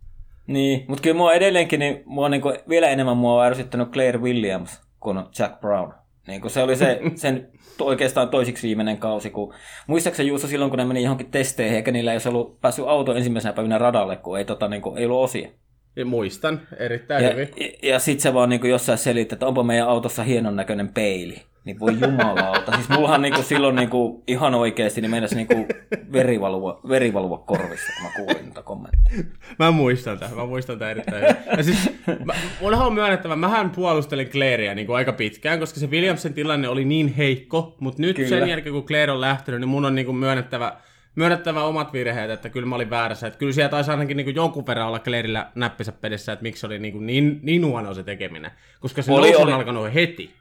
[0.47, 4.19] Niin, mutta kyllä mua edelleenkin, niin mua niin kuin, vielä enemmän mua on ärsyttänyt Claire
[4.19, 5.93] Williams kuin Jack Brown.
[6.27, 9.53] Niin kuin se oli se, sen oikeastaan toisiksi viimeinen kausi, kun
[9.87, 13.15] muistaakseni Juuso silloin, kun ne meni johonkin testeihin, eikä niillä ei olisi ollut päässyt auto
[13.15, 15.49] ensimmäisenä päivänä radalle, kun ei, tota, niin kuin, ei ollut osia.
[15.95, 17.49] Ja muistan, erittäin ja, hyvin.
[17.57, 20.87] Ja, ja sitten se vaan niin kuin jossain selitti, että onpa meidän autossa hienon näköinen
[20.87, 21.41] peili.
[21.65, 22.71] Niin voi jumalauta.
[22.71, 25.67] Siis mullahan niinku silloin niinku ihan oikeasti niin meinasi niinku
[26.13, 29.23] verivalua, verivalua korvissa, kun mä kuulin tätä kommenttia.
[29.59, 31.35] Mä muistan tämän, mä muistan tämän erittäin hyvin.
[31.57, 31.89] Ja siis,
[32.25, 36.69] mä, munhan on myönnettävä, mähän puolustelin Clairea niin kuin aika pitkään, koska se Williamsen tilanne
[36.69, 38.29] oli niin heikko, mutta nyt kyllä.
[38.29, 40.77] sen jälkeen, kun Claire on lähtenyt, niin mun on niin kuin myönnettävä,
[41.15, 43.27] myönnettävä omat virheet, että kyllä mä olin väärässä.
[43.27, 46.79] Että kyllä siellä taisi ainakin niin jonkun verran olla Clairillä näppisä pedissä, että miksi oli
[46.79, 48.51] niin, niin, niin huono se tekeminen.
[48.79, 49.51] Koska se oli, oli.
[49.51, 50.33] alkanut heti.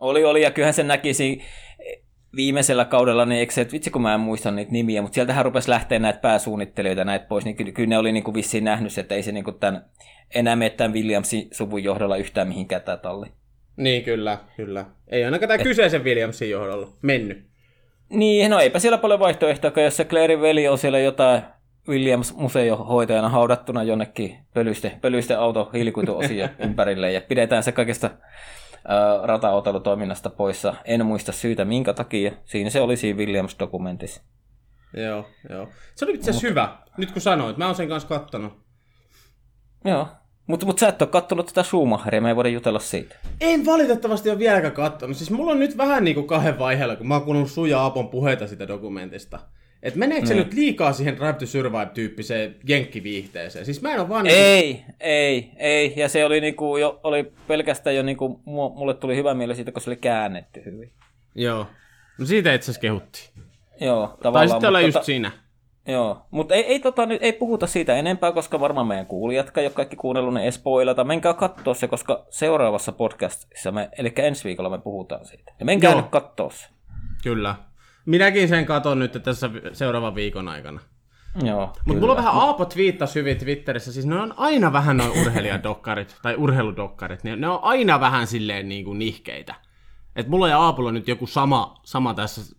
[0.00, 1.42] Oli, oli, ja kyllähän se näkisi
[2.36, 5.44] viimeisellä kaudella, niin eikö se, että vitsi kun mä en muista niitä nimiä, mutta sieltähän
[5.44, 8.98] rupesi lähteä näitä pääsuunnittelijoita näitä pois, niin kyllä, kyllä ne oli niin kuin vissiin nähnyt,
[8.98, 9.84] että ei se niin kuin tämän,
[10.34, 13.26] enää mene tämän Williamsin suvun johdolla yhtään mihinkään tämä talli.
[13.76, 14.86] Niin, kyllä, kyllä.
[15.08, 15.62] Ei ainakaan tämä Et...
[15.62, 17.48] kyseisen Williamsin johdolla mennyt.
[18.08, 21.42] Niin, no eipä siellä paljon vaihtoehtoja, jos se Clairin veli on siellä jotain
[21.88, 28.10] Williams museohoitajana haudattuna jonnekin pölyste, pölyste auto hiilikuituosia ympärille ja pidetään se kaikesta
[29.22, 30.74] rataotelutoiminnasta poissa.
[30.84, 32.32] En muista syytä minkä takia.
[32.44, 34.22] Siinä se oli siinä Williams-dokumentissa.
[34.96, 35.68] Joo, joo.
[35.94, 37.56] Se oli itse asiassa hyvä, nyt kun sanoit.
[37.56, 38.52] Mä oon sen kanssa kattonut.
[39.84, 40.08] Joo.
[40.48, 43.16] Mutta mut sä et ole kattonut tätä Schumacheria, me ei voida jutella siitä.
[43.40, 45.16] En valitettavasti ole vieläkään kattonut.
[45.16, 48.08] Siis mulla on nyt vähän niin kuin kahden vaiheella, kun mä oon kuunnellut Suja Apon
[48.08, 49.38] puheita sitä dokumentista.
[49.82, 50.38] Et meneekö se mm.
[50.38, 53.64] nyt liikaa siihen Drive to Survive-tyyppiseen jenkkiviihteeseen?
[53.64, 54.24] Siis mä en ole vaan...
[54.24, 54.40] Niinku...
[54.40, 55.92] Ei, ei, ei.
[55.96, 59.82] Ja se oli, niinku jo, oli pelkästään jo, niinku, mulle tuli hyvä mieli siitä, kun
[59.82, 60.92] se oli käännetty hyvin.
[61.34, 61.66] Joo.
[62.18, 63.24] No siitä itse asiassa kehuttiin.
[63.80, 64.48] Joo, tavallaan.
[64.48, 65.30] Tai sitten olla just tota, siinä.
[65.88, 69.60] Joo, mutta ei, ei, tota, nyt, ei puhuta siitä enempää, koska varmaan meidän kuulijat, jotka
[69.74, 71.04] kaikki kuunnellut, ne espoilata.
[71.04, 75.52] Menkää katsoa se, koska seuraavassa podcastissa, me, eli ensi viikolla me puhutaan siitä.
[75.58, 76.00] Ja menkää Joo.
[76.00, 76.68] nyt katsoa se.
[77.22, 77.54] Kyllä.
[78.06, 80.80] Minäkin sen katon nyt tässä seuraavan viikon aikana.
[81.42, 85.10] Joo, Mutta mulla on vähän Aapo twiittasi hyvin Twitterissä, siis ne on aina vähän noin
[85.20, 89.54] urheilijadokkarit tai urheiludokkarit, niin ne on aina vähän silleen niin kuin nihkeitä.
[90.16, 92.56] Et mulla ja Aapolla on nyt joku sama, sama tässä,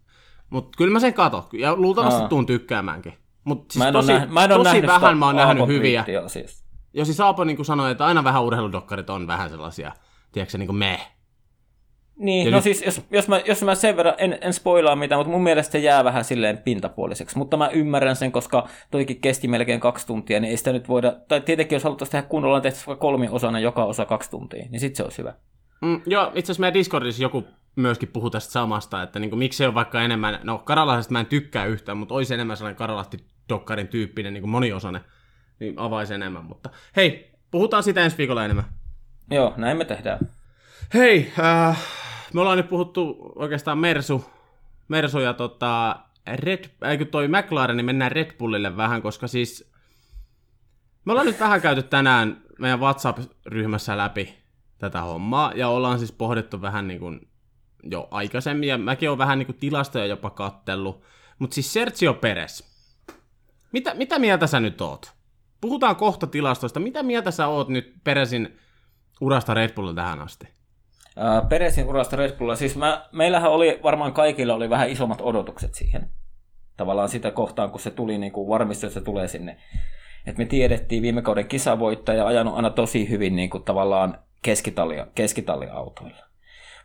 [0.50, 3.13] mutta kyllä mä sen katon, ja luultavasti tuun tykkäämäänkin.
[3.43, 6.06] Mutta siis tosi, nähnyt, mä en tosi vähän mä oon nähnyt hyviä.
[6.28, 6.65] Siis.
[6.93, 9.91] Jo siis Aapo niin sanoi, että aina vähän urheiludokkarit on vähän sellaisia,
[10.32, 11.12] tiedätkö niin kuin meh.
[12.19, 12.63] Niin, ja no nyt...
[12.63, 15.71] siis jos, jos, mä, jos mä sen verran, en, en spoilaa mitään, mutta mun mielestä
[15.71, 17.38] se jää vähän silleen pintapuoliseksi.
[17.38, 21.15] Mutta mä ymmärrän sen, koska toikin kesti melkein kaksi tuntia, niin ei sitä nyt voida,
[21.28, 22.80] tai tietenkin jos haluttaisiin tehdä kunnolla, on tehty
[23.32, 25.34] osana joka osa kaksi tuntia, niin sitten se olisi hyvä.
[25.82, 29.58] Mm, joo, itse asiassa meidän Discordissa joku myöskin puhuu tästä samasta, että niin kuin, miksi
[29.58, 33.88] se on vaikka enemmän, no Karalaisesta mä en tykkää yhtään, mutta olisi enemmän sellainen Karalahti-dokkarin
[33.88, 35.02] tyyppinen niin kuin moniosainen,
[35.60, 38.65] niin avaisi enemmän, mutta hei, puhutaan sitä ensi viikolla enemmän.
[39.32, 40.20] Joo, näin me tehdään.
[40.94, 41.80] Hei, äh,
[42.34, 44.26] me ollaan nyt puhuttu oikeastaan Mersu,
[44.88, 46.00] Mersu ja tota,
[46.36, 49.72] Red, eikö toi McLaren, niin mennään Red Bullille vähän, koska siis
[51.06, 54.38] me ollaan nyt vähän käyty tänään meidän WhatsApp-ryhmässä läpi
[54.80, 57.28] tätä hommaa, ja ollaan siis pohdittu vähän niin kuin
[57.84, 61.04] jo aikaisemmin, ja mäkin olen vähän niin kuin tilastoja jopa kattellut,
[61.39, 62.70] mutta siis Sergio Perez,
[63.72, 65.13] mitä, mitä mieltä sä nyt oot?
[65.62, 66.80] Puhutaan kohta tilastoista.
[66.80, 68.58] Mitä mieltä sä oot nyt Perezin
[69.22, 70.48] urasta Red Bullilla tähän asti?
[71.50, 76.10] Peresin urasta Red Bullilla, siis mä, meillähän oli, varmaan kaikilla oli vähän isommat odotukset siihen.
[76.78, 79.58] Tavallaan sitä kohtaan, kun se tuli, niin kuin varmistui, että se tulee sinne.
[80.26, 86.25] Et me tiedettiin viime kauden kisavoittaja ajanut aina tosi hyvin niin kuin tavallaan keskitalia, keskitalia-autoilla.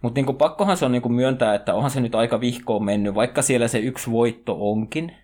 [0.03, 3.15] Mutta niin pakkohan se on niin kuin myöntää, että onhan se nyt aika vihkoon mennyt,
[3.15, 5.17] vaikka siellä se yksi voitto onkin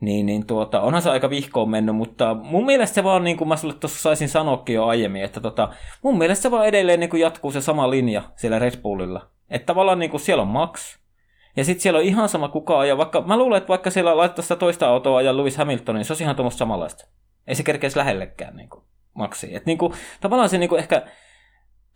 [0.00, 3.48] niin, niin tuota, onhan se aika vihkoon mennyt, mutta mun mielestä se vaan, niin kuin
[3.48, 5.68] mä sulle tuossa saisin sanoakin jo aiemmin, että tota,
[6.02, 9.30] mun mielestä se vaan edelleen niin kuin jatkuu se sama linja siellä Red Bullilla.
[9.50, 10.98] Että tavallaan niin kuin siellä on Max,
[11.56, 14.42] ja sitten siellä on ihan sama kuka ja vaikka, mä luulen, että vaikka siellä laittaa
[14.42, 17.06] sitä toista autoa ja Lewis Hamilton, niin se olisi ihan tuommoista samanlaista.
[17.46, 19.46] Ei se kerkeisi lähellekään niin kuin, Maxi.
[19.56, 21.02] Että niin kuin, tavallaan se niin kuin ehkä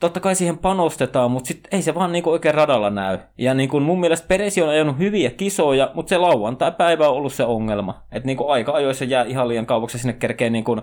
[0.05, 3.19] totta kai siihen panostetaan, mutta sit ei se vaan niinku oikein radalla näy.
[3.39, 7.45] Ja niinku mun mielestä Peresi on ajanut hyviä kisoja, mutta se lauantai-päivä on ollut se
[7.45, 8.03] ongelma.
[8.13, 10.77] Että niinku aika ajoissa jää ihan liian kauaksi, sinne kerkee niinku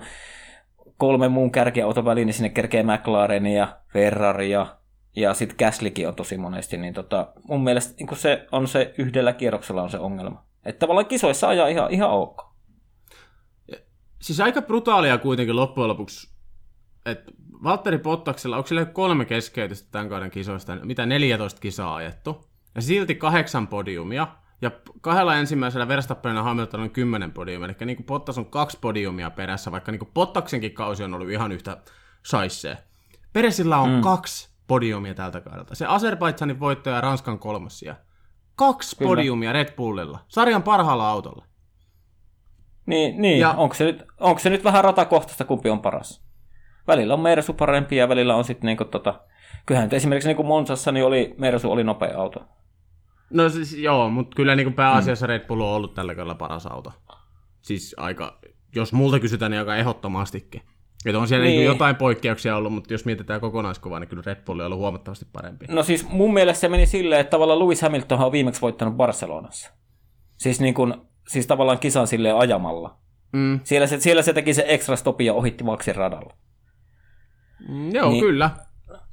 [0.98, 6.38] kolme muun kärkiauton väliin, niin sinne kerkee McLaren ja Ferrari ja, sitten Gaslykin on tosi
[6.38, 6.78] monesti.
[6.78, 10.46] Niin tota, mun mielestä niinku se on se yhdellä kierroksella on se ongelma.
[10.66, 12.52] Että tavallaan kisoissa ajaa ihan, ihan ok.
[14.22, 16.32] Siis aika brutaalia kuitenkin loppujen lopuksi,
[17.06, 17.32] että
[17.64, 22.46] Valtteri Pottaksella, onko sillä kolme keskeytystä tämän kauden kisoista, mitä 14 kisaa ajettu,
[22.76, 24.28] ja silti kahdeksan podiumia,
[24.62, 24.72] ja
[25.02, 29.30] kahdella ensimmäisellä Verstappenin ja Hamilton on kymmenen podiumia, eli niin kuin Pottas on kaksi podiumia
[29.30, 31.78] perässä, vaikka niin kuin Pottaksenkin kausi on ollut ihan yhtä
[32.26, 32.78] saissee.
[33.34, 34.02] Peresillä on mm.
[34.02, 35.76] kaksi podiumia tältä kaudelta.
[35.76, 37.96] Se Azerbaidsanin voittaja ja Ranskan kolmosia.
[38.56, 39.10] Kaksi Kyllä.
[39.10, 41.46] podiumia Red Bullilla, sarjan parhaalla autolla.
[42.86, 43.40] Niin, niin.
[43.40, 43.52] Ja...
[43.52, 46.31] Onko, se nyt, onko se nyt vähän ratakohtaista, kumpi on paras?
[46.92, 49.20] Välillä on Mersu parempi ja välillä on sitten niinku tota...
[49.66, 52.40] Kyllähän esimerkiksi niinku Monsassa niin oli, Mersu oli nopea auto.
[53.30, 55.30] No siis joo, mutta kyllä niinku pääasiassa mm.
[55.30, 56.94] Red Bull on ollut tällä kaudella paras auto.
[57.62, 58.40] Siis aika,
[58.76, 60.62] jos multa kysytään, niin aika ehdottomastikin.
[61.06, 61.58] Että on siellä niin.
[61.58, 65.26] niin jotain poikkeuksia ollut, mutta jos mietitään kokonaiskuvaa, niin kyllä Red Bull on ollut huomattavasti
[65.34, 65.66] parempi.
[65.70, 69.72] No siis mun mielestä se meni silleen, että tavallaan Lewis Hamilton on viimeksi voittanut Barcelonassa.
[70.38, 72.98] Siis, niin kun, siis tavallaan kisan silleen ajamalla.
[73.34, 73.60] Mm.
[73.64, 76.34] Siellä, se, siellä se teki se extra stopi ja ohitti Maxin radalla.
[77.70, 78.50] Mm, joo, niin, kyllä.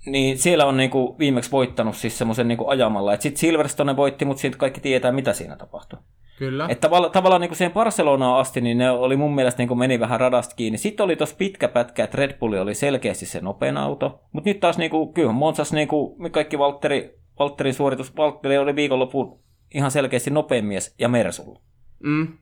[0.07, 3.17] Niin siellä on niinku viimeksi voittanut siis semmoisen niinku ajamalla.
[3.17, 5.99] Sitten Silverstone voitti, mutta sitten kaikki tietää, mitä siinä tapahtui.
[6.39, 6.67] Kyllä.
[6.69, 10.21] Että tavalla, tavallaan niin siihen Barcelonaan asti, niin ne oli mun mielestä niin meni vähän
[10.21, 10.79] radasta kiinni.
[10.79, 14.21] Sitten oli tuossa pitkä pätkä, että Red Bull oli selkeästi se nopein auto.
[14.33, 18.77] Mutta nyt taas niin kuin, kyllä Monsas niin kuin, kaikki Valtteri, Valtterin suoritus, Valtteri oli
[18.77, 19.41] viikonloppu
[19.75, 21.61] ihan selkeästi nopein mies ja Mersulla.
[21.99, 22.39] Mm.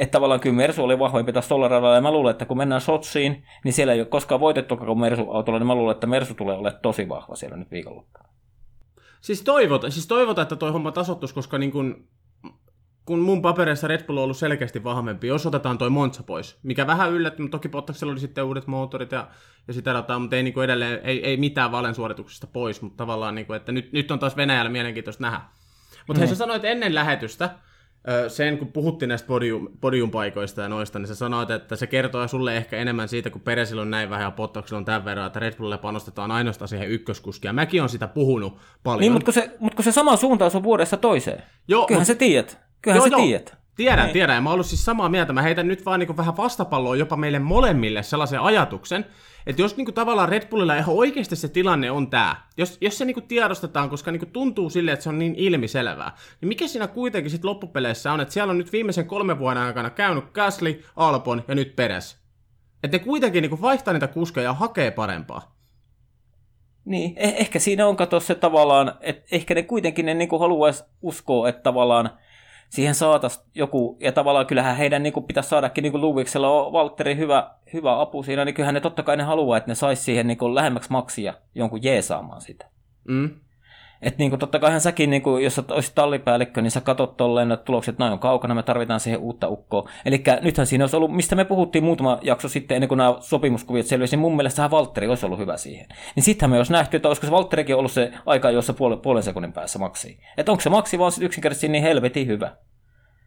[0.00, 2.80] Että tavallaan kyllä Mersu oli vahvempi tässä tuolla radalla, ja mä luulen, että kun mennään
[2.80, 6.54] Sotsiin, niin siellä ei ole koskaan voitettu koko Mersu-autolla, niin mä luulen, että Mersu tulee
[6.54, 8.28] olemaan tosi vahva siellä nyt viikonloppuna.
[9.20, 12.08] Siis toivotaan, siis toivota, että toi homma tasottus, koska niin kun
[13.06, 16.86] kun mun papereissa Red Bull on ollut selkeästi vahvempi, jos otetaan toi Monza pois, mikä
[16.86, 19.28] vähän yllätti, mutta toki Bottaksella oli sitten uudet moottorit ja,
[19.68, 23.34] ja sitä rataa, mutta ei niin edelleen, ei, ei mitään Valen suorituksista pois, mutta tavallaan,
[23.34, 25.40] niin kuin, että nyt, nyt on taas Venäjällä mielenkiintoista nähdä.
[26.06, 26.18] Mutta mm.
[26.18, 27.50] hei, sä sanoit ennen lähetystä,
[28.28, 32.56] sen kun puhuttiin näistä podium, podiumpaikoista ja noista, niin sä sanoit, että se kertoo sulle
[32.56, 35.56] ehkä enemmän siitä, kun Peresillä on näin vähän ja Pottaksilla on tämän verran, että Red
[35.56, 37.52] Bullille panostetaan ainoastaan siihen ykköskuskia.
[37.52, 39.00] Mäkin on sitä puhunut paljon.
[39.00, 41.42] Niin, mutta kun se, mutta kun se sama suuntaus on vuodessa toiseen.
[41.68, 42.58] Joo, Kyllähän mut, se tiedät.
[42.82, 43.59] Kyllähän joo, sä tiedät.
[43.80, 44.04] Tiedän.
[44.04, 44.12] Niin.
[44.12, 44.34] tiedän.
[44.34, 45.32] Ja mä oon ollut siis samaa mieltä.
[45.32, 49.06] Mä heitän nyt vaan niin vähän vastapalloa jopa meille molemmille sellaisen ajatuksen,
[49.46, 53.04] että jos niin tavallaan Red Bullilla ihan oikeasti se tilanne on tämä, jos, jos se
[53.04, 57.30] niin tiedostetaan, koska niin tuntuu silleen, että se on niin ilmiselvää, niin mikä siinä kuitenkin
[57.30, 61.54] sitten loppupeleissä on, että siellä on nyt viimeisen kolmen vuoden aikana käynyt Gasly, Albon ja
[61.54, 62.20] nyt Peres.
[62.82, 65.56] Että ne kuitenkin niin vaihtaa niitä kuskeja ja hakee parempaa.
[66.84, 70.84] Niin, eh- ehkä siinä on kato se tavallaan, että ehkä ne kuitenkin ne niin haluaisi
[71.02, 72.10] uskoa, että tavallaan
[72.70, 76.72] siihen saataisiin joku, ja tavallaan kyllähän heidän niin kuin pitäisi saadakin, niin kuin Luviksella on
[76.72, 80.02] Valtteri hyvä, hyvä apu siinä, niin kyllähän ne totta kai ne haluaa, että ne saisi
[80.02, 82.66] siihen niin kuin lähemmäksi maksia jonkun jeesaamaan sitä.
[83.08, 83.30] Mm.
[84.02, 87.16] Että niin kuin, totta kai säkin, niin kuin, jos sä olisit tallipäällikkö, niin sä katot
[87.16, 89.88] tolleen, että tulokset noin on kaukana, me tarvitaan siihen uutta ukkoa.
[90.04, 93.86] Eli nythän siinä olisi ollut, mistä me puhuttiin muutama jakso sitten, ennen kuin nämä sopimuskuviot
[93.86, 95.86] selvisi, niin mun mielestä Valtteri olisi ollut hyvä siihen.
[96.16, 99.22] Niin sittenhän me olisi nähty, että olisiko se Valtterikin ollut se aika, jossa puolen, puolen
[99.22, 100.18] sekunnin päässä maksii.
[100.36, 102.56] Että onko se maksi vaan yksinkertaisesti niin helvetin hyvä.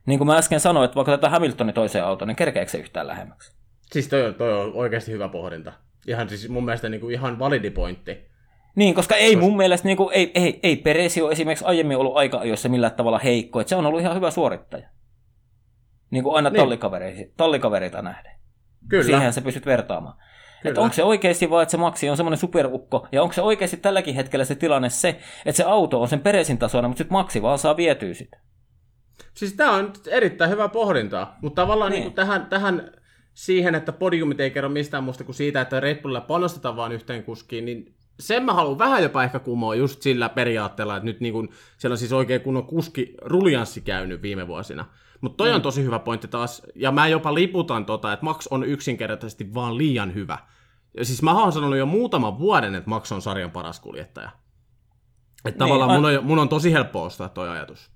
[0.05, 3.07] Niin kuin mä äsken sanoin, että vaikka tätä Hamiltonin toiseen autoon, niin kerkeekö se yhtään
[3.07, 3.53] lähemmäksi?
[3.91, 5.73] Siis toi, toi on oikeasti hyvä pohdinta.
[6.07, 8.32] Ihan siis mun mielestä niin kuin ihan validi pointti.
[8.75, 12.17] Niin, koska ei mun mielestä, niin kuin, ei, ei, ei Peresi ole esimerkiksi aiemmin ollut
[12.17, 14.89] aika jossa millään tavalla heikko, että se on ollut ihan hyvä suorittaja.
[16.09, 16.59] Niin kuin aina niin.
[16.59, 18.31] tallikavereita, tallikavereita nähden.
[18.89, 19.03] Kyllä.
[19.03, 20.17] Siihen sä pystyt vertaamaan.
[20.65, 23.77] Että onko se oikeasti vaan, että se maksi on semmoinen superukko, ja onko se oikeasti
[23.77, 25.09] tälläkin hetkellä se tilanne se,
[25.45, 28.37] että se auto on sen Peresin tasoinen, mutta sitten maksi vaan saa vietyä sitä.
[29.33, 32.03] Siis tämä on erittäin hyvä pohdinta, mutta tavallaan niin.
[32.03, 32.91] Niin tähän, tähän
[33.33, 37.23] siihen, että podiumit ei kerro mistään muusta kuin siitä, että Red Bullilla panostetaan vain yhteen
[37.23, 41.33] kuskiin, niin sen mä haluan vähän jopa ehkä kumoa just sillä periaatteella, että nyt niin
[41.33, 44.85] kun, siellä on siis oikein kunnon kuski rulianssi käynyt viime vuosina.
[45.21, 45.55] Mutta toi mm.
[45.55, 49.77] on tosi hyvä pointti taas, ja mä jopa liputan tota, että Max on yksinkertaisesti vaan
[49.77, 50.37] liian hyvä.
[50.97, 54.29] Ja siis mä oon sanonut jo muutaman vuoden, että Max on sarjan paras kuljettaja.
[55.45, 57.92] Että niin, tavallaan mun on, mun on tosi helppo ostaa toi ajatus.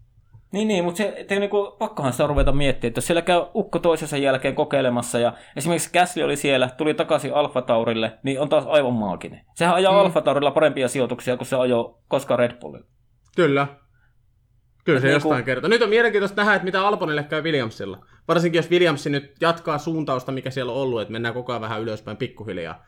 [0.52, 3.80] Niin, niin mutta se, te, niinku, pakkohan sitä ruveta miettimään, että jos siellä käy ukko
[3.80, 8.66] toisensa jälkeen kokeilemassa ja esimerkiksi Gasly oli siellä, tuli takaisin Alfa Taurille, niin on taas
[8.68, 9.46] aivan maaginen.
[9.56, 10.00] Sehän ajaa mm.
[10.00, 12.88] Alfa Taurilla parempia sijoituksia kuin se ajoi koskaan Red Bullilla.
[13.36, 13.68] Kyllä.
[14.84, 15.70] Kyllä se niin jostain kertoo.
[15.70, 18.06] Nyt on mielenkiintoista nähdä, että mitä Alponille käy Williamsilla.
[18.28, 21.82] Varsinkin jos Williams nyt jatkaa suuntausta, mikä siellä on ollut, että mennään koko ajan vähän
[21.82, 22.86] ylöspäin pikkuhiljaa.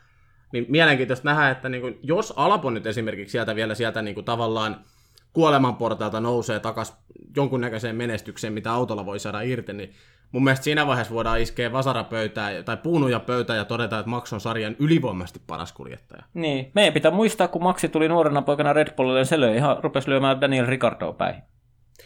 [0.53, 4.25] Niin mielenkiintoista nähdä, että niin kuin, jos Alpon nyt esimerkiksi sieltä vielä sieltä niin kuin,
[4.25, 4.85] tavallaan
[5.33, 6.97] kuoleman portaalta nousee takas
[7.35, 9.93] jonkunnäköiseen menestykseen, mitä autolla voi saada irti, niin
[10.31, 14.41] mun mielestä siinä vaiheessa voidaan iskeä vasarapöytää tai puunuja pöytään ja todeta, että Max on
[14.41, 16.23] sarjan ylivoimaisesti paras kuljettaja.
[16.33, 20.09] Niin, meidän pitää muistaa, kun Maxi tuli nuorena poikana Red Bullille, se löi ihan, rupesi
[20.09, 21.41] lyömään Daniel Ricardoa päin.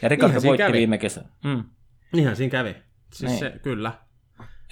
[0.02, 0.78] Ja Ricardo voitti kävi.
[0.78, 1.26] viime kesän.
[1.44, 1.64] Mm.
[2.14, 2.76] Niinhän siinä kävi.
[3.14, 3.40] Siis niin.
[3.40, 3.92] se, kyllä.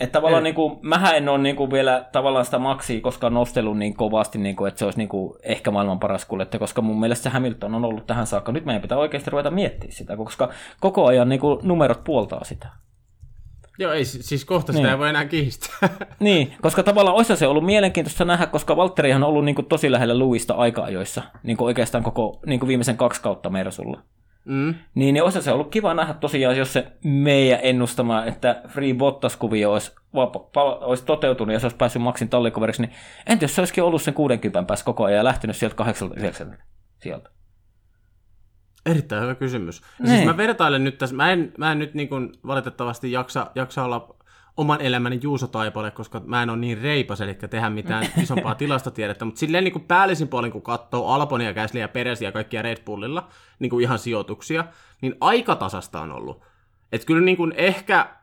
[0.02, 3.78] Että tavallaan niin kuin, mähän en ole niin kuin vielä tavallaan sitä maksia koskaan nostellut
[3.78, 7.00] niin kovasti, niin kuin, että se olisi niin kuin ehkä maailman paras kuljettaja, koska mun
[7.00, 8.52] mielestä se Hamilton on ollut tähän saakka.
[8.52, 12.68] Nyt meidän pitää oikeasti ruveta miettimään sitä, koska koko ajan niin kuin, numerot puoltaa sitä.
[13.80, 14.92] Joo, ei, siis kohta sitä Niin.
[14.92, 15.90] ei voi enää kiistää.
[16.20, 19.92] Niin, koska tavallaan olisi se ollut mielenkiintoista nähdä, koska Valtterihan on ollut niin kuin, tosi
[19.92, 24.02] lähellä Luista aika-ajoissa, niin kuin oikeastaan koko niin kuin viimeisen kaksi kautta Mersulla.
[24.45, 24.75] Mm.
[24.95, 29.71] Niin, niin olisi se ollut kiva nähdä tosiaan, jos se meidän ennustama, että Free Bottas-kuvio
[29.71, 32.91] olisi, vapa, pal- olisi toteutunut ja se olisi päässyt Maxin tallikoveriksi, niin
[33.27, 36.58] entä jos se olisikin ollut sen 60 päässä koko ajan ja lähtenyt sieltä 89
[36.99, 37.30] sieltä?
[38.86, 39.80] Erittäin hyvä kysymys.
[39.82, 40.15] Ja Niin.
[40.15, 43.84] siis mä vertailen nyt tässä, mä en, mä en nyt niin kuin valitettavasti jaksa, jaksa
[43.84, 44.15] olla
[44.58, 49.26] oman elämäni Juuso Taipale, koska mä en ole niin reipas, eli tehdä mitään isompaa tilastotiedettä,
[49.26, 53.28] mutta silleen niin kuin päällisin puolin, kun katsoo Alponia, Gaslyä, Peresiä ja kaikkia Red Bullilla,
[53.60, 54.66] niin kuin ihan sijoituksia,
[55.02, 56.42] niin aika tasasta on ollut.
[56.92, 58.16] Että kyllä niin kuin ehkä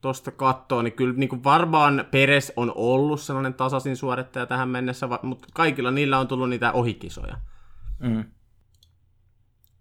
[0.00, 5.08] tuosta katsoo, niin kyllä niin kuin varmaan Peres on ollut sellainen tasaisin suorittaja tähän mennessä,
[5.22, 7.36] mutta kaikilla niillä on tullut niitä ohikisoja.
[7.98, 8.24] Mm.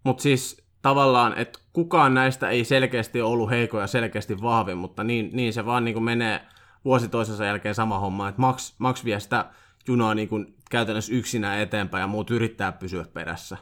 [0.04, 5.30] Mutta siis tavallaan, että kukaan näistä ei selkeästi ollut heiko ja selkeästi vahvin, mutta niin,
[5.34, 6.42] niin se vaan niin kuin menee
[6.86, 9.46] vuosi toisensa jälkeen sama homma, että Max, Max vie sitä
[9.88, 13.58] junaa niin kuin käytännössä yksinään eteenpäin ja muut yrittää pysyä perässä.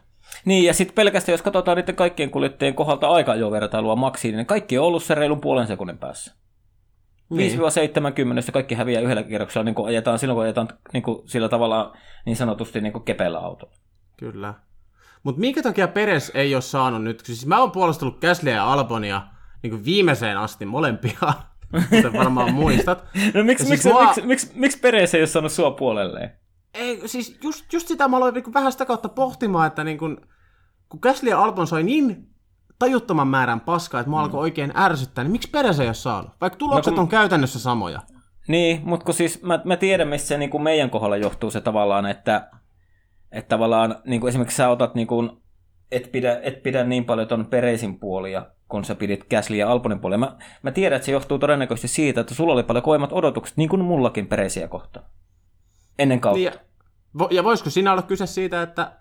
[0.45, 4.45] Niin, ja sitten pelkästään, jos katsotaan niiden kaikkien kuljettajien kohdalta aika jo vertailua Maxiin, niin
[4.45, 6.35] kaikki on ollut sen reilun puolen sekunnin päässä.
[7.29, 7.59] Niin.
[7.59, 11.97] 5-70 kaikki häviää yhdellä kierroksella, niin kuin ajetaan, silloin kun ajetaan niin kuin sillä tavalla
[12.25, 13.73] niin sanotusti niin kuin kepeällä autolla.
[14.17, 14.53] Kyllä.
[15.23, 19.21] Mutta minkä takia Peres ei ole saanut nyt, siis mä oon puolustellut Gaslyä ja Albonia
[19.63, 21.19] niin kuin viimeiseen asti molempia,
[21.89, 23.03] kuten varmaan muistat.
[23.33, 26.31] No miksi, siis miksi, mua- miksi, miksi, miksi Peres ei ole saanut sua puolelleen?
[26.73, 30.21] Ei, siis just, just sitä mä aloin niinku vähän sitä kautta pohtimaan, että niin kun,
[30.89, 32.27] kun Gasly ja Albon sai niin
[32.79, 36.31] tajuttoman määrän paskaa, että mä alkoi oikein ärsyttää, niin miksi Peres ei ole saanut?
[36.41, 37.99] Vaikka tulokset No kun- on käytännössä samoja.
[38.47, 41.61] Niin, mutta kun siis mä, mä tiedän, mistä se niin kuin meidän kohdalla johtuu se
[41.61, 42.49] tavallaan, että,
[43.31, 45.29] että tavallaan niin kuin esimerkiksi sä otat niin kuin,
[45.91, 49.99] et, pidä, et pidä niin paljon ton Peresin puolia, kun sä pidit Gasly ja Alponin
[49.99, 50.17] puolia.
[50.17, 53.69] Mä, mä tiedän, että se johtuu todennäköisesti siitä, että sulla oli paljon kovemmat odotukset, niin
[53.69, 55.05] kuin mullakin Peresiä kohtaan.
[55.99, 56.37] Ennen kautta.
[56.37, 56.59] Niin, ja,
[57.19, 58.91] vo, ja voisiko siinä olla kyse siitä, että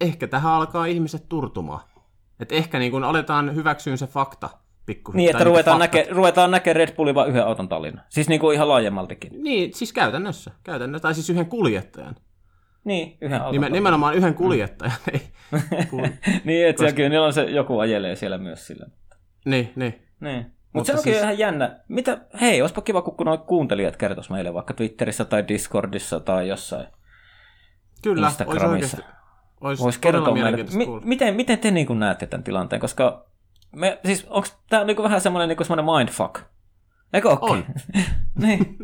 [0.00, 1.80] ehkä tähän alkaa ihmiset turtumaan?
[2.40, 4.50] Että ehkä niin kun aletaan hyväksyä se fakta
[4.86, 5.16] pikkuhiljaa.
[5.16, 6.00] Niin, että tai ruvetaan, faktat.
[6.00, 8.02] näke, ruvetaan näkemään Red Bullin vain yhden auton tallina.
[8.08, 9.42] Siis niin kuin ihan laajemmaltikin.
[9.42, 10.50] Niin, siis käytännössä.
[10.64, 11.02] käytännössä.
[11.02, 12.16] Tai siis yhden kuljettajan.
[12.84, 14.94] Niin, yhden Nimen, nimenomaan yhden kuljettajan.
[15.12, 15.20] Ei.
[15.90, 16.00] Kun-
[16.44, 17.02] niin, että Koska...
[17.08, 18.86] niillä on se, joku ajelee siellä myös sillä.
[19.44, 20.02] niin, niin.
[20.20, 20.36] Niin.
[20.36, 21.80] Mutta Mutta se onkin siis- ihan jännä.
[21.88, 26.86] Mitä, hei, olisipa kiva, kun nuo kuuntelijat kertois meille vaikka Twitterissä tai Discordissa tai jossain.
[28.02, 28.96] Kyllä, olisi Instagramissa.
[29.60, 33.26] Olisi todella kertoa meille, mi- miten, miten te niin näette tämän tilanteen, koska
[33.76, 36.40] me, siis onko tämä niin vähän semmoinen niin semmoinen mindfuck?
[37.12, 37.48] Eikö ookin?
[37.56, 37.64] On.
[38.42, 38.78] niin.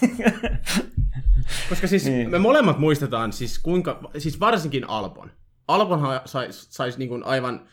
[1.68, 2.30] Koska siis Niin.
[2.30, 5.30] me molemmat muistetaan siis kuinka, siis varsinkin Albon.
[5.68, 7.68] Albonhan sais, sais niin kuin aivan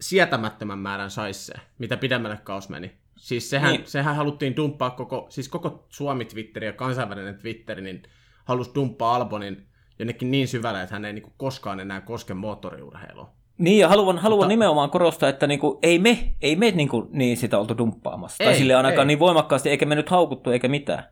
[0.00, 2.92] sietämättömän määrän sais se, mitä pidemmälle kaus meni.
[3.16, 3.86] Siis sehän, Niin.
[3.86, 8.02] sehän haluttiin dumppaa koko, siis koko Suomi-Twitteri ja kansainvälinen Twitteri, niin
[8.44, 9.66] halusi dumppaa Albonin
[9.98, 13.30] jonnekin niin syvälle, että hän ei niin kuin koskaan enää koske moottoriurheilua.
[13.58, 17.36] Niin, ja haluan, haluan Mutta- nimenomaan korostaa, että niinku, ei me, ei me niinku, niin
[17.36, 18.38] sitä oltu dumppaamassa.
[18.44, 19.06] tai Ei, sille ainakaan ei.
[19.06, 21.04] niin voimakkaasti, eikä me nyt haukuttu eikä mitään.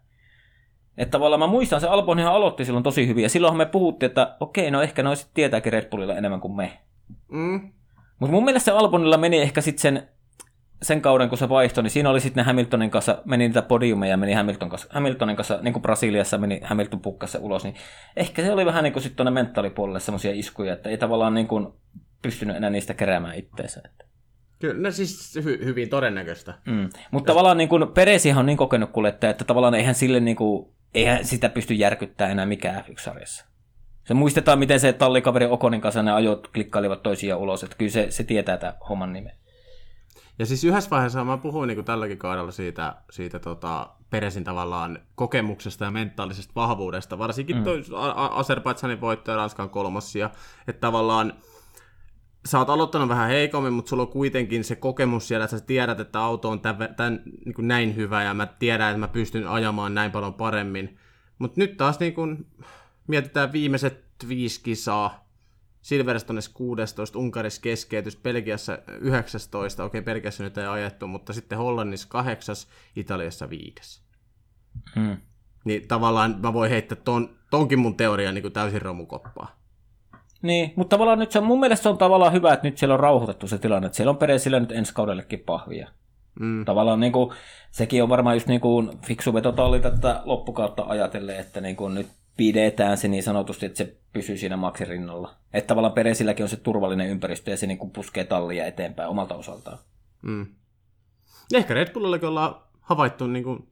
[0.98, 4.36] Että tavallaan mä muistan, se Albonhan aloitti silloin tosi hyvin, ja silloinhan me puhuttiin, että
[4.40, 6.78] okei, no ehkä ne sitten tietääkin Red Bullilla enemmän kuin me.
[7.28, 7.72] Mm.
[8.18, 10.08] Mutta mun mielestä se Albonilla meni ehkä sitten sen,
[10.82, 14.16] sen kauden, kun se vaihtoi, niin siinä oli sitten ne Hamiltonin kanssa, meni niitä podiumeja,
[14.16, 17.74] meni Hamilton kanssa, Hamiltonin kanssa, niin kuin Brasiliassa meni Hamilton pukkassa ulos, niin
[18.16, 21.48] ehkä se oli vähän niin kuin sitten tuonne mentaalipuolelle semmoisia iskuja, että ei tavallaan niin
[21.48, 21.68] kuin
[22.22, 23.80] pystynyt enää niistä keräämään itteensä.
[23.84, 24.04] Että.
[24.58, 26.54] Kyllä, no siis hy- hyvin todennäköistä.
[26.66, 26.88] Mm.
[27.10, 30.72] Mutta tavallaan niin kuin Peresihan on niin kokenut kuljettaja, että tavallaan eihän sille niin kuin,
[30.94, 33.44] eihän sitä pysty järkyttämään enää mikään F1-sarjassa.
[34.04, 38.10] Se muistetaan, miten se tallikaveri Okonin kanssa ne ajot klikkailivat toisiaan ulos, että kyllä se,
[38.10, 39.32] se tietää tämän homman nimen.
[40.38, 44.98] Ja siis yhdessä vaiheessa mä puhuin niin kuin tälläkin kaudella siitä, siitä tota, Peresin tavallaan
[45.14, 47.64] kokemuksesta ja mentaalisesta vahvuudesta, varsinkin mm.
[47.64, 47.82] toi
[48.14, 50.30] Azerbaidsanin voitto ja Ranskan kolmossia,
[50.68, 51.32] että tavallaan
[52.46, 56.00] sä oot aloittanut vähän heikommin, mutta sulla on kuitenkin se kokemus siellä, että sä tiedät,
[56.00, 59.48] että auto on tämän, tämän, niin kuin näin hyvä ja mä tiedän, että mä pystyn
[59.48, 60.98] ajamaan näin paljon paremmin.
[61.38, 62.46] Mutta nyt taas niin kuin,
[63.06, 65.30] mietitään viimeiset viisi kisaa,
[65.80, 72.54] Silverstones 16, Unkarissa keskeytys, Belgiassa 19, okei Belgiassa nyt ei ajettu, mutta sitten Hollannissa 8,
[72.96, 74.02] Italiassa 5.
[74.96, 75.16] Mm.
[75.64, 79.59] Niin tavallaan mä voin heittää ton, tonkin mun teorian niin kuin täysin romukoppaa.
[80.42, 82.94] Niin, mutta tavallaan nyt se on, mun mielestä se on tavallaan hyvä, että nyt siellä
[82.94, 85.88] on rauhoitettu se tilanne, että siellä on Peresillä nyt ensi kaudellekin pahvia.
[86.40, 86.64] Mm.
[86.64, 87.30] Tavallaan niin kuin,
[87.70, 92.08] sekin on varmaan just niin kuin fiksu vetotalli tätä loppukautta ajatellen, että niin kuin nyt
[92.36, 95.34] pidetään se niin sanotusti, että se pysyy siinä maksin rinnalla.
[95.52, 99.34] Että tavallaan Peresilläkin on se turvallinen ympäristö ja se niin kuin puskee tallia eteenpäin omalta
[99.34, 99.78] osaltaan.
[100.22, 100.46] Mm.
[101.54, 103.68] Ehkä Red Bullillakin ollaan havaittu niin kuin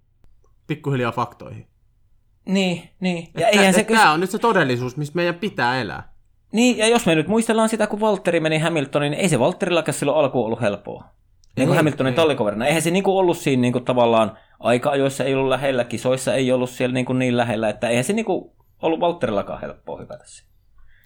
[0.67, 1.67] pikkuhiljaa faktoihin.
[2.49, 3.29] Niin, niin.
[3.39, 6.13] Ja eihän se Tämä on nyt se todellisuus, missä meidän pitää elää.
[6.53, 9.95] Niin, ja jos me nyt muistellaan sitä, kun Valtteri meni Hamiltoniin, niin ei se Valtterillakaan
[9.95, 11.05] silloin alkuun ollut helppoa.
[11.57, 12.67] Niin kuin Hamiltonin tallikoverina.
[12.67, 16.95] Eihän se niinku ollut siinä niinku tavallaan aika-ajoissa ei ollut lähellä, kisoissa ei ollut siellä
[16.95, 20.49] niinku niin lähellä, että eihän se niinku ollut Valtterillakaan helppoa hypätä siinä.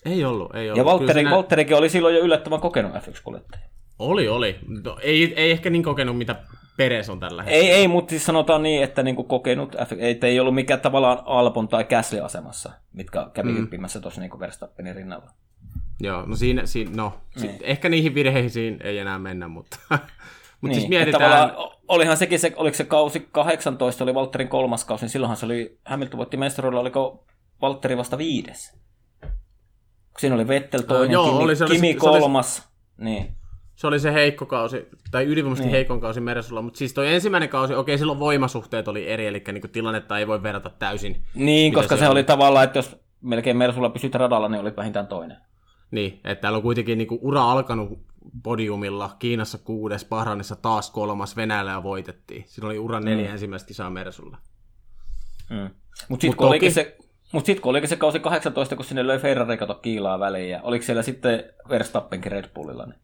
[0.04, 0.78] Ei ollut, ei ollut.
[0.78, 1.30] Ja Valtteri, siinä...
[1.30, 3.62] Valtterikin oli silloin jo yllättävän kokenut F1-kuljettaja.
[3.98, 4.58] Oli, oli.
[4.84, 6.36] No, ei, ei ehkä niin kokenut, mitä
[6.76, 7.66] Peres on tällä hetkellä.
[7.66, 11.68] Ei, ei mutta siis sanotaan niin, että niin kokenut, ei, ei ollut mikään tavallaan Alpon
[11.68, 13.58] tai Gasly-asemassa, mitkä kävi mm.
[13.58, 15.30] hyppimässä tuossa niin Verstappenin rinnalla.
[16.00, 17.58] Joo, no siinä, siinä no, niin.
[17.60, 20.06] ehkä niihin virheisiin ei enää mennä, mutta, mutta
[20.62, 21.52] niin, siis mietitään...
[21.88, 25.78] Olihan sekin se, oliko se kausi 18, oli Valtterin kolmas kausi, niin silloinhan se oli,
[25.86, 27.24] Hamilton voitti mestaruudella, oliko
[27.60, 28.78] Valtteri vasta viides?
[30.18, 32.56] Siinä oli Vettel toinen, no, joo, Kimi, oli, se, Kimi se, kolmas.
[32.56, 33.36] Se oli, niin
[33.74, 35.74] se oli se heikko kausi, tai ylivoimaisesti niin.
[35.74, 39.70] heikon kausi Mersulla, mutta siis toi ensimmäinen kausi, okei, silloin voimasuhteet oli eri, eli niin
[39.72, 41.22] tilannetta ei voi verrata täysin.
[41.34, 45.06] Niin, koska se, se oli tavallaan, että jos melkein Mersulla pysyt radalla, niin oli vähintään
[45.06, 45.36] toinen.
[45.90, 47.98] Niin, että täällä on kuitenkin niin ura alkanut
[48.42, 52.44] podiumilla, Kiinassa kuudes, Bahrainissa taas kolmas, Venäjällä voitettiin.
[52.48, 53.32] Siinä oli uran neljä mm.
[53.32, 54.38] ensimmäistä kisaa Mersulla.
[55.50, 55.70] Mm.
[56.08, 56.70] Mutta sitten Mut kun, toki...
[56.70, 56.96] se,
[57.32, 60.60] mut sit, kun olikin se kausi 18, kun sinne löi Ferrari kato kiilaa väliin, ja
[60.62, 63.01] oliko siellä sitten Verstappenkin Red Bullilla, niin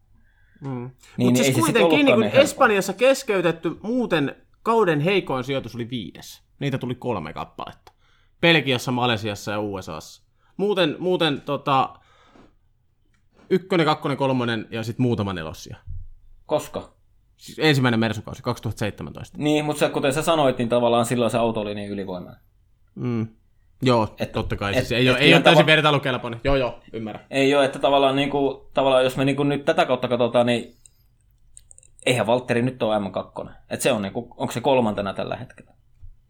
[0.61, 0.91] Mm.
[1.17, 6.43] Niin, Mutta siis kuitenkin niin kuin Espanjassa keskeytetty muuten kauden heikoin sijoitus oli viides.
[6.59, 7.93] Niitä tuli kolme kappaletta.
[8.41, 10.23] Belgiassa, Malesiassa ja USAssa.
[10.57, 11.99] Muuten, muuten tota,
[13.51, 15.77] ykkönen, kakkonen, kolmonen ja sitten muutama nelossia.
[16.47, 16.93] Koska?
[17.37, 19.39] Siis ensimmäinen Mersukausi, 2017.
[19.39, 22.41] Niin, mutta kuten sä sanoit, niin tavallaan silloin se auto oli niin ylivoimainen.
[22.95, 23.29] Mm.
[23.83, 24.72] Joo, et, totta kai.
[24.72, 26.41] Et, siis ei, et, ole, ei ole täysin tava- vertailukelpoinen.
[26.45, 27.24] Joo, joo, ymmärrän.
[27.31, 30.47] Ei ole, että tavallaan, niin kuin, tavallaan jos me niin kuin nyt tätä kautta katsotaan,
[30.47, 30.74] niin
[32.07, 33.51] eihän Valtteri nyt ole M2.
[33.70, 35.72] Että se on, niin kuin, onko se kolmantena tällä hetkellä?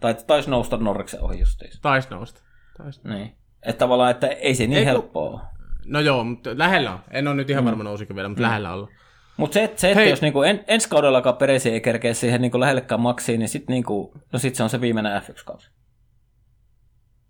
[0.00, 1.82] Tai taisi nousta Norriksen ohi justiinsa.
[1.82, 2.40] Taisi nousta.
[2.78, 3.04] Tais.
[3.04, 3.36] Niin.
[3.62, 5.40] Että tavallaan, että ei se niin ei, helppoa ole.
[5.86, 7.00] No joo, mutta lähellä on.
[7.10, 7.66] En ole nyt ihan mm.
[7.66, 8.48] varma nousiko vielä, mutta mm.
[8.48, 8.88] lähellä on.
[9.36, 10.10] Mutta se, se, että Hei.
[10.10, 14.12] jos niinku en, ensi kaudellakaan Peresi ei kerkeä siihen niinku lähellekään maksiin, niin sitten niinku,
[14.32, 15.70] no sit se on se viimeinen F1-kausi.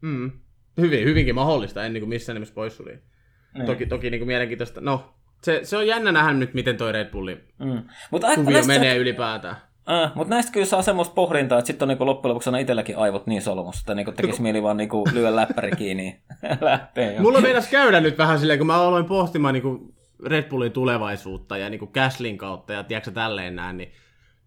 [0.01, 0.30] Mm.
[0.80, 2.99] Hyvin, hyvinkin mahdollista, en niin kuin missään nimessä poissuli.
[3.55, 3.66] Niin.
[3.66, 4.80] Toki, toki niin kuin mielenkiintoista.
[4.80, 7.82] No, se, se on jännä nähdä nyt, miten toi Red Bullin mm.
[8.11, 8.72] Mut kuvio näistä...
[8.72, 9.57] menee ylipäätään.
[9.90, 12.96] Äh, mutta näistä kyllä saa semmoista pohdintaa, että sitten on niinku loppujen lopuksi aina itselläkin
[12.96, 16.20] aivot niin solmussa, että niinku tekisi mieli vaan niinku lyödä läppäri kiinni
[16.61, 17.20] lähtee.
[17.20, 19.94] Mulla meinas käydä nyt vähän silleen, kun mä aloin pohtimaan niinku
[20.26, 23.92] Red Bullin tulevaisuutta ja niinku Caslin kautta ja tiedätkö tälleen näin, niin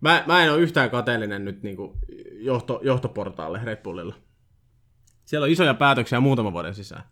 [0.02, 1.98] mä, mä en ole yhtään kateellinen nyt niinku
[2.32, 4.16] johto, johtoportaalle Red Bullilla.
[5.32, 7.04] Siellä on isoja päätöksiä muutaman vuoden sisään.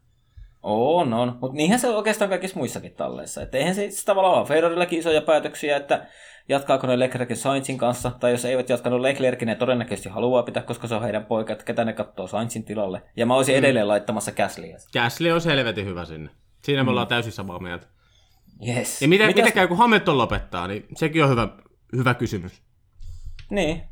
[0.64, 1.38] On, on.
[1.42, 3.42] Mutta niinhän se on oikeastaan kaikissa muissakin talleissa.
[3.42, 6.06] Että eihän se, se tavallaan ole Ferrarillakin isoja päätöksiä, että
[6.50, 10.88] jatkaako ne Leclercin Sainzin kanssa, tai jos eivät jatkanut Leclercin, ne todennäköisesti haluaa pitää, koska
[10.88, 13.02] se on heidän poika, että ketä ne katsoo Sainzin tilalle.
[13.16, 13.60] Ja mä olisin mm.
[13.60, 14.78] edelleen laittamassa Gaslyä.
[14.94, 16.30] Gasly on helvetin hyvä sinne.
[16.64, 16.90] Siinä me mm.
[16.90, 17.88] ollaan täysin samaa mieltä.
[18.68, 19.02] Yes.
[19.02, 19.44] Ja miten, Mitäs...
[19.44, 21.48] miten käy, kun Hamilton lopettaa, niin sekin on hyvä,
[21.96, 22.62] hyvä kysymys.
[23.50, 23.84] Niin.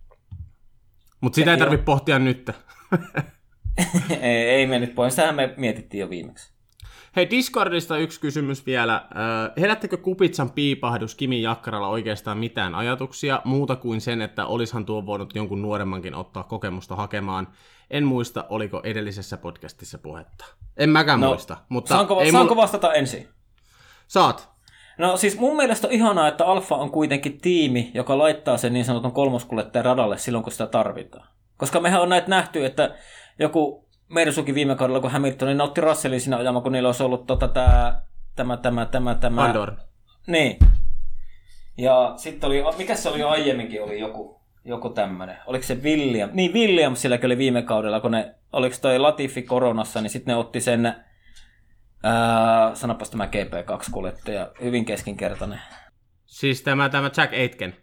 [1.21, 2.49] Mutta sitä ei tarvitse pohtia nyt.
[4.21, 5.15] ei, ei mennyt pois.
[5.15, 6.51] Sehän me mietittiin jo viimeksi.
[7.15, 9.05] Hei, Discordista yksi kysymys vielä.
[9.59, 15.35] Herättekö Kupitsan piipahdus Kimi Jakkaralla oikeastaan mitään ajatuksia, muuta kuin sen, että olishan tuo voinut
[15.35, 17.47] jonkun nuoremmankin ottaa kokemusta hakemaan?
[17.91, 20.45] En muista, oliko edellisessä podcastissa puhetta.
[20.77, 21.57] En mäkään no, muista.
[21.69, 22.63] Mutta saanko, ei saanko mulla...
[22.63, 23.27] vastata ensin?
[24.07, 24.49] Saat.
[24.97, 28.85] No siis mun mielestä on ihanaa, että Alfa on kuitenkin tiimi, joka laittaa sen niin
[28.85, 31.27] sanotun kolmoskuljettajan radalle silloin, kun sitä tarvitaan.
[31.57, 32.95] Koska mehän on näitä nähty, että
[33.39, 37.25] joku Mersukin viime kaudella, kun Hamilton niin otti Russellin siinä ajamaan, kun niillä olisi ollut
[37.25, 38.01] tota, tää,
[38.35, 39.43] tämä, tämä, tämä, tämä.
[39.43, 39.71] Andor.
[40.27, 40.57] Niin.
[41.77, 45.37] Ja sitten oli, mikä se oli aiemminkin, oli joku, joku tämmöinen.
[45.45, 46.29] Oliko se William?
[46.33, 50.35] Niin, William sillä oli viime kaudella, kun ne, oliko toi Latifi koronassa, niin sitten ne
[50.35, 50.95] otti sen,
[52.03, 55.59] ää, sanapas tämä GP2-kuljettaja, hyvin keskinkertainen.
[56.25, 57.75] Siis tämä, tämä Jack Aitken.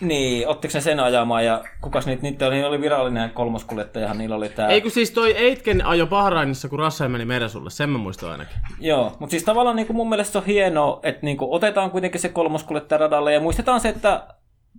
[0.00, 4.48] Niin, ottiko se sen ajamaan ja kukas niitä, niitä oli, oli virallinen kolmoskuljettajahan, niillä oli
[4.48, 4.68] tää...
[4.68, 8.56] Eikö siis toi Eitken ajo Bahrainissa, kun Russell meni Meresulle, sen mä muistan ainakin.
[8.80, 11.90] Joo, mutta siis tavallaan niin kuin mun mielestä se on hienoa, että niin kuin otetaan
[11.90, 14.26] kuitenkin se kolmoskuljettaja radalle ja muistetaan se, että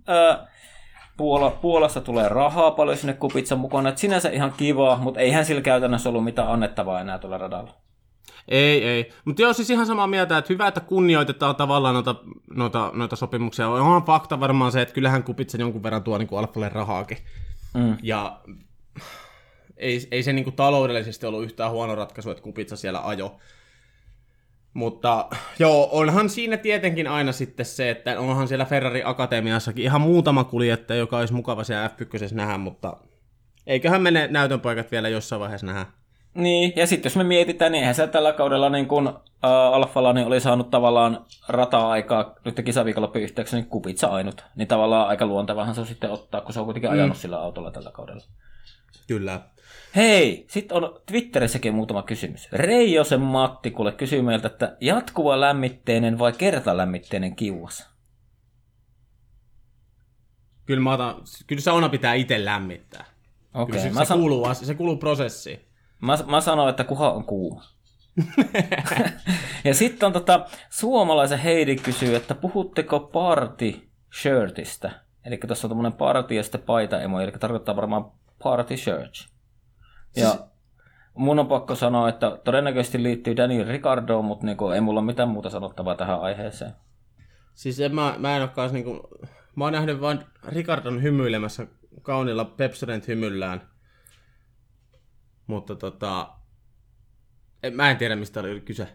[0.06, 0.46] ää,
[1.16, 5.62] Puola, Puolassa tulee rahaa paljon sinne kupitsan mukana, että sinänsä ihan kivaa, mutta eihän sillä
[5.62, 7.74] käytännössä ollut mitään annettavaa enää tuolla radalla.
[8.50, 9.12] Ei, ei.
[9.24, 12.14] Mutta joo, siis ihan samaa mieltä, että hyvä, että kunnioitetaan tavallaan noita,
[12.54, 13.68] noita, noita sopimuksia.
[13.68, 17.18] Onhan fakta varmaan se, että kyllähän Kupitsa jonkun verran tuo niin Alfalle rahaakin.
[17.74, 17.96] Mm.
[18.02, 18.40] Ja
[19.76, 23.38] ei, ei se niin kuin taloudellisesti ollut yhtään huono ratkaisu, että Kupitsa siellä ajo.
[24.74, 25.28] Mutta
[25.58, 30.98] joo, onhan siinä tietenkin aina sitten se, että onhan siellä Ferrari Akatemiassakin ihan muutama kuljettaja,
[30.98, 32.96] joka olisi mukava siellä F1 nähdä, mutta
[33.66, 35.86] eiköhän mene näytönpaikat vielä jossain vaiheessa nähdä.
[36.34, 40.12] Niin, ja sitten jos me mietitään, niin eihän se tällä kaudella niin kun, äh, Alfalla
[40.12, 44.44] niin oli saanut tavallaan rata-aikaa nyt kisaviikonloppujen yhteyksessä niin kupitsa ainut.
[44.56, 47.20] Niin tavallaan aika luontevahan se on sitten ottaa, kun se on kuitenkin ajanut mm.
[47.20, 48.24] sillä autolla tällä kaudella.
[49.08, 49.40] Kyllä.
[49.96, 52.48] Hei, sitten on Twitterissäkin muutama kysymys.
[52.52, 57.90] Reijosen Matti kuule kysyy meiltä, että jatkuva lämmitteinen vai kertalämmitteinen kiuas?
[60.66, 61.14] Kyllä, mä otan,
[61.46, 63.04] kyllä sauna pitää itse lämmittää.
[63.54, 64.18] Okei, okay, se, se, san...
[64.18, 65.69] kuuluu, se kuuluu prosessiin.
[66.00, 67.62] Mä, mä sanoin, että kuha on kuuma.
[69.64, 73.88] ja sitten on tota, suomalaisen Heidi kysyy, että puhutteko party
[74.20, 74.90] shirtistä?
[75.24, 78.04] Eli tuossa on tämmöinen party ja sitten paita emo, eli tarkoittaa varmaan
[78.42, 79.14] party shirt.
[80.16, 80.42] Ja siis...
[81.14, 85.50] mun on pakko sanoa, että todennäköisesti liittyy Daniel Ricardoon, mutta niinku, ei mulla mitään muuta
[85.50, 86.72] sanottavaa tähän aiheeseen.
[87.54, 89.08] Siis en, mä, mä en ole niinku,
[89.56, 91.66] mä oon nähnyt vain Ricardon hymyilemässä
[92.02, 93.69] kaunilla Pepsodent hymyllään
[95.50, 96.28] mutta tota,
[97.62, 98.88] en, mä en tiedä, mistä oli kyse.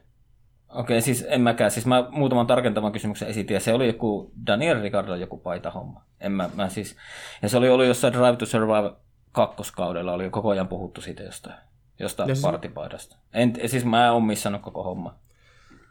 [0.69, 1.71] Okei, siis en mäkään.
[1.71, 6.05] Siis mä muutaman tarkentavan kysymyksen esitin, ja se oli joku Daniel Ricardo joku paita homma.
[6.19, 6.95] En mä, mä siis,
[7.41, 8.93] ja se oli ollut jossain Drive to Survive
[9.31, 11.55] kakkoskaudella, oli koko ajan puhuttu siitä jostain,
[11.99, 12.41] jostain siis...
[12.41, 13.17] partipaidasta.
[13.33, 15.19] En, siis mä en ole missannut koko homma.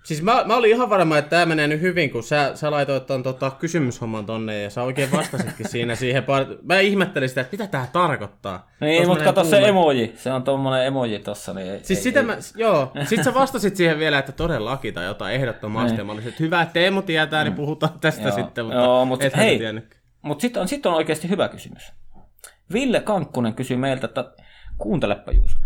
[0.04, 3.06] Siis mä, mä olin ihan varma, että tämä menee nyt hyvin, kun sä, sä laitoit
[3.06, 6.22] ton tota, kysymyshomman tonne ja sä oikein vastasitkin siinä siihen.
[6.22, 8.70] Par- mä ihmettelin sitä, että mitä tää tarkoittaa.
[8.80, 10.12] Niin, mutta kato se emoji.
[10.16, 11.54] Se on tommonen emoji tossa.
[11.54, 12.26] Niin ei, siis ei, sitä ei.
[12.26, 12.92] mä, joo.
[13.08, 15.96] Sitten sä vastasit siihen vielä, että todellakin tai jotain ehdottomasti.
[15.96, 16.06] Niin.
[16.06, 17.56] Mä olisin, että hyvä, että Teemu tietää, niin mm.
[17.56, 18.34] puhutaan tästä joo.
[18.34, 18.64] sitten.
[18.64, 19.60] Mutta joo, mutta hei,
[20.22, 21.92] mutta sitten on, sit on oikeasti hyvä kysymys.
[22.72, 24.24] Ville Kankkunen kysyy meiltä, että
[24.78, 25.56] kuuntelepa Juuso.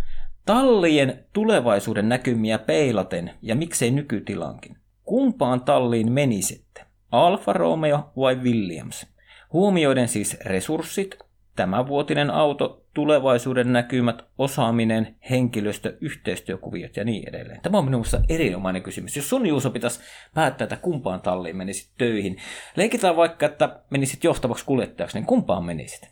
[0.49, 4.76] Tallien tulevaisuuden näkymiä peilaten ja miksei nykytilankin.
[5.05, 6.84] Kumpaan talliin menisitte?
[7.12, 9.07] Alfa Romeo vai Williams?
[9.53, 11.18] Huomioiden siis resurssit,
[11.57, 17.61] tämänvuotinen auto, tulevaisuuden näkymät, osaaminen, henkilöstö, yhteistyökuviot ja niin edelleen.
[17.62, 19.16] Tämä on minusta erinomainen kysymys.
[19.16, 20.01] Jos sun Juuso pitäisi
[20.34, 22.36] päättää, että kumpaan talliin menisit töihin,
[22.76, 26.11] leikitään vaikka, että menisit johtavaksi kuljettajaksi, niin kumpaan menisit?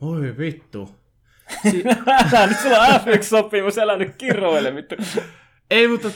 [0.00, 0.99] Oi vittu.
[1.70, 1.82] Si-
[2.32, 4.94] älä nyt sulla on F1-sopimus, älä nyt kirroile vittu.
[5.70, 6.08] Ei, mutta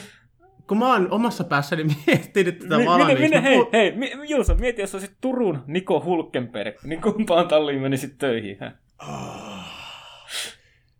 [0.67, 3.21] kun mä oon omassa päässäni miettinyt tätä Mi- valmiiksi.
[3.23, 7.81] Minne, hei, puh- hei, mi- Julsa, mieti, jos olisit Turun Niko Hulkenberg, niin kumpaan talliin
[7.81, 8.57] menisit töihin?
[8.59, 8.71] Hä?
[9.01, 9.55] Oh.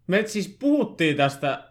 [0.08, 1.64] Me siis puhuttiin tästä,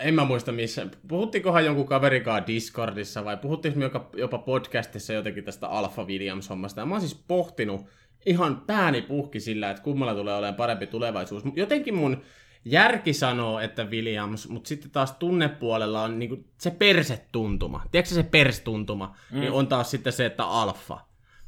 [0.00, 5.68] en mä muista missä, puhuttiinkohan jonkun kaverikaan Discordissa vai puhuttiinko me jopa podcastissa jotenkin tästä
[5.68, 6.80] Alfa Williams-hommasta.
[6.80, 7.86] Ja mä oon siis pohtinut,
[8.26, 11.42] ihan pääni puhki sillä, että kummalla tulee olemaan parempi tulevaisuus.
[11.54, 12.22] Jotenkin mun
[12.64, 17.82] järki sanoo, että Williams, mutta sitten taas tunnepuolella on niinku se persetuntuma.
[17.90, 19.16] Tiedätkö se perstuntuma?
[19.30, 19.40] Mm.
[19.40, 21.00] Niin on taas sitten se, että alfa.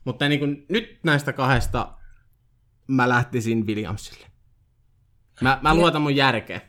[0.05, 1.93] Mutta niinku, nyt näistä kahdesta
[2.87, 4.27] mä lähtisin Williamsille.
[5.41, 6.61] Mä, mä luotan mun järkeä.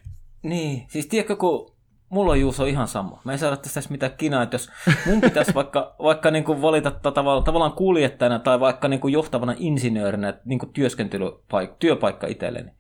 [0.43, 1.72] Niin, siis tiedätkö, kun
[2.13, 3.21] mulla on Juuso ihan sama.
[3.23, 4.69] Mä en saada tästä mitään kinaa, että jos
[5.05, 9.55] mun pitäisi vaikka, vaikka niin kuin valita tavallaan, tavallaan kuljettajana tai vaikka niin kuin johtavana
[9.57, 12.71] insinöörinä niin kuin työskentelypaikka, työpaikka itselleni,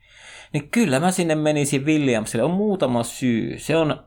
[0.53, 2.43] niin kyllä mä sinne menisin Williamsille.
[2.43, 3.59] On muutama syy.
[3.59, 4.03] Se on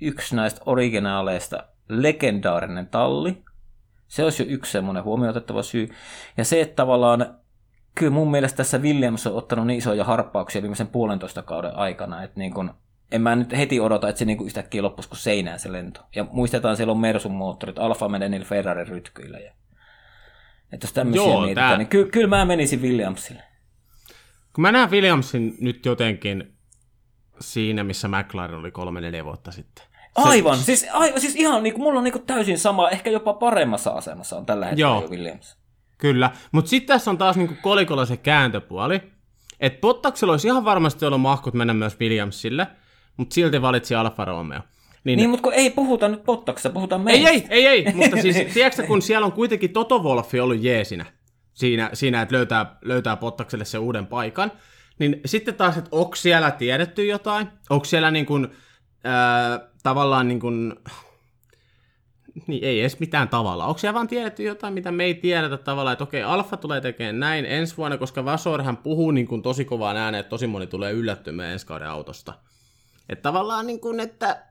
[0.00, 3.42] yksi näistä originaaleista legendaarinen talli.
[4.08, 5.88] Se olisi jo yksi semmoinen huomioitettava syy.
[6.36, 7.38] Ja se, että tavallaan
[7.94, 12.38] kyllä mun mielestä tässä Williams on ottanut niin isoja harppauksia viimeisen puolentoista kauden aikana, että
[12.38, 12.70] niin kuin
[13.12, 16.00] en mä nyt heti odota, että se niinku yhtäkkiä loppuisi kuin seinään se lento.
[16.16, 19.38] Ja muistetaan, siellä on Mersun moottorit, Alfa menee niillä Ferrarin rytkyillä.
[19.38, 19.52] Ja...
[20.72, 21.78] Että jos tämmöisiä Joo, mietitään, tää...
[21.78, 23.42] niin ky- kyllä mä menisin Williamsille.
[24.52, 26.54] Kun mä näen Williamsin nyt jotenkin
[27.40, 29.84] siinä, missä McLaren oli kolme neljä vuotta sitten.
[30.22, 30.28] Se...
[30.28, 33.34] Aivan, siis, aivan, siis ihan niin kuin, mulla on niin kuin täysin sama, ehkä jopa
[33.34, 35.10] paremmassa asemassa on tällä hetkellä Joo.
[35.10, 35.58] Williams.
[35.98, 39.00] Kyllä, mutta sitten tässä on taas niin kuin kolikolla se kääntöpuoli,
[39.60, 42.66] että Bottaksella olisi ihan varmasti ollut mahkut mennä myös Williamsille–
[43.16, 44.60] mutta silti valitsi Alfa Romeo.
[45.04, 47.30] Niin, niin mutta kun ei puhuta nyt Bottaksesta, puhutaan meistä.
[47.30, 47.94] Ei, ei, ei, ei.
[48.02, 51.06] mutta siis tiedätkö, kun siellä on kuitenkin Toto Wolffi ollut jeesinä
[51.54, 54.52] siinä, siinä että löytää, löytää Bottakselle se uuden paikan,
[54.98, 57.48] niin sitten taas, että onko siellä tiedetty jotain?
[57.70, 58.48] Onko siellä niin kuin,
[59.06, 60.74] äh, tavallaan niin kuin,
[62.46, 63.66] niin ei edes mitään tavalla.
[63.66, 67.20] Onko siellä vaan tiedetty jotain, mitä me ei tiedetä tavallaan, että okei, Alfa tulee tekemään
[67.20, 70.92] näin ensi vuonna, koska Vasorhan puhuu niin kuin tosi kovaan ääneen, että tosi moni tulee
[70.92, 72.34] yllättymään ensi kauden autosta.
[73.12, 74.42] Että tavallaan niin kuin, että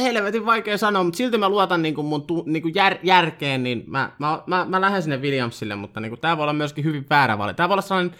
[0.00, 3.62] helvetin vaikea sanoa, mutta silti mä luotan niin kuin mun tu, niin kuin jär, järkeen,
[3.62, 6.84] niin mä, mä, mä, mä lähden sinne Williamsille, mutta niin kuin, tää voi olla myöskin
[6.84, 7.56] hyvin väärä valinta.
[7.56, 8.14] Tää voi olla sellainen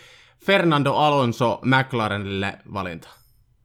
[0.45, 3.09] Fernando Alonso McLarenille valinta.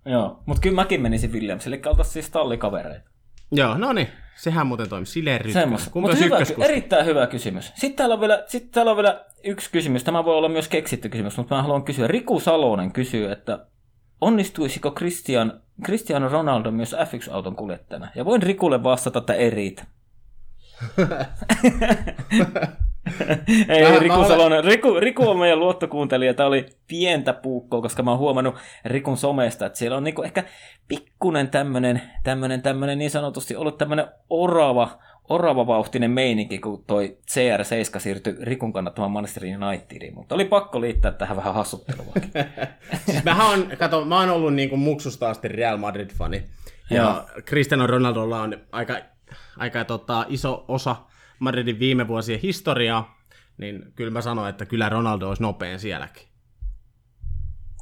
[0.06, 3.10] Joo, mutta kyllä mäkin menisin Williamsille, eli oltaisiin siis tallikavereita.
[3.52, 4.08] Joo, no niin.
[4.36, 5.06] Sehän muuten toimi.
[5.06, 5.92] Sille Semmoista.
[5.94, 7.72] Mutta hyvä, erittäin hyvä kysymys.
[7.76, 10.04] Sitten täällä, on vielä, sitten täällä on vielä yksi kysymys.
[10.04, 12.08] Tämä voi olla myös keksitty kysymys, mutta mä haluan kysyä.
[12.08, 13.66] Riku Salonen kysyy, että
[14.22, 18.08] onnistuisiko Christian, Cristiano Ronaldo myös F1-auton kuljettajana?
[18.16, 19.86] Ja voin Rikulle vastata, että ei riitä.
[23.70, 24.64] Ei, mä, Riku mä Salonen.
[24.64, 26.34] Riku, Riku on meidän luottokuuntelija.
[26.34, 28.56] Tämä oli pientä puukkoa, koska mä oon huomannut
[28.86, 30.44] Rikun somesta, että siellä on niinku ehkä
[30.88, 35.00] pikkunen tämmönen, tämmönen, tämmönen niin sanotusti ollut tämmönen orava,
[35.32, 41.12] orava vauhtinen meininki, kun toi CR7 siirtyi Rikun kannattamaan Manchester Unitediin, mutta oli pakko liittää
[41.12, 42.14] tähän vähän hassuttelua.
[43.06, 46.44] siis mähän on, kato, mä oon ollut niinku muksusta asti Real Madrid-fani.
[46.90, 48.98] Ja ja Cristiano Ronaldolla on aika,
[49.58, 50.96] aika tota, iso osa
[51.40, 53.22] Madridin viime vuosien historiaa,
[53.58, 56.28] niin kyllä mä sanoin, että kyllä Ronaldo olisi nopein sielläkin.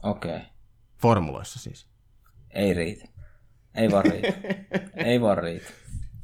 [0.04, 0.36] Okei.
[0.36, 0.48] Okay.
[0.98, 1.88] Formuloissa siis.
[2.50, 3.06] Ei riitä.
[3.76, 4.34] Ei vaan riitä.
[5.10, 5.66] Ei vaan riitä.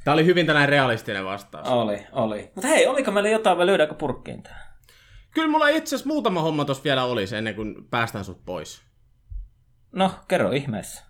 [0.06, 1.68] Tämä oli hyvin tällainen realistinen vastaus.
[1.68, 2.52] Oli, oli.
[2.56, 4.62] Mutta hei, oliko meillä jotain vai lyödäänkö purkkiin tähän?
[5.34, 8.82] Kyllä mulla itse asiassa muutama homma tuossa vielä olisi ennen kuin päästään sut pois.
[9.92, 11.04] No, kerro ihmeessä.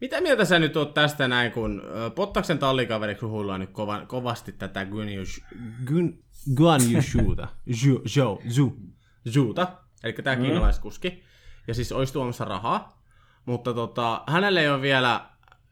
[0.00, 1.82] Mitä mieltä sä nyt oot tästä näin, kun
[2.14, 4.86] Pottaksen tallikaveriksi huillaan nyt kova, kovasti tätä
[6.56, 7.48] Guanyushuuta,
[9.30, 9.68] Zhuuta,
[10.04, 10.42] eli tämä mm.
[10.42, 11.24] kiinalaiskuski,
[11.66, 13.02] ja siis olisi tuomassa rahaa,
[13.46, 15.20] mutta tota, hänelle ei ole vielä,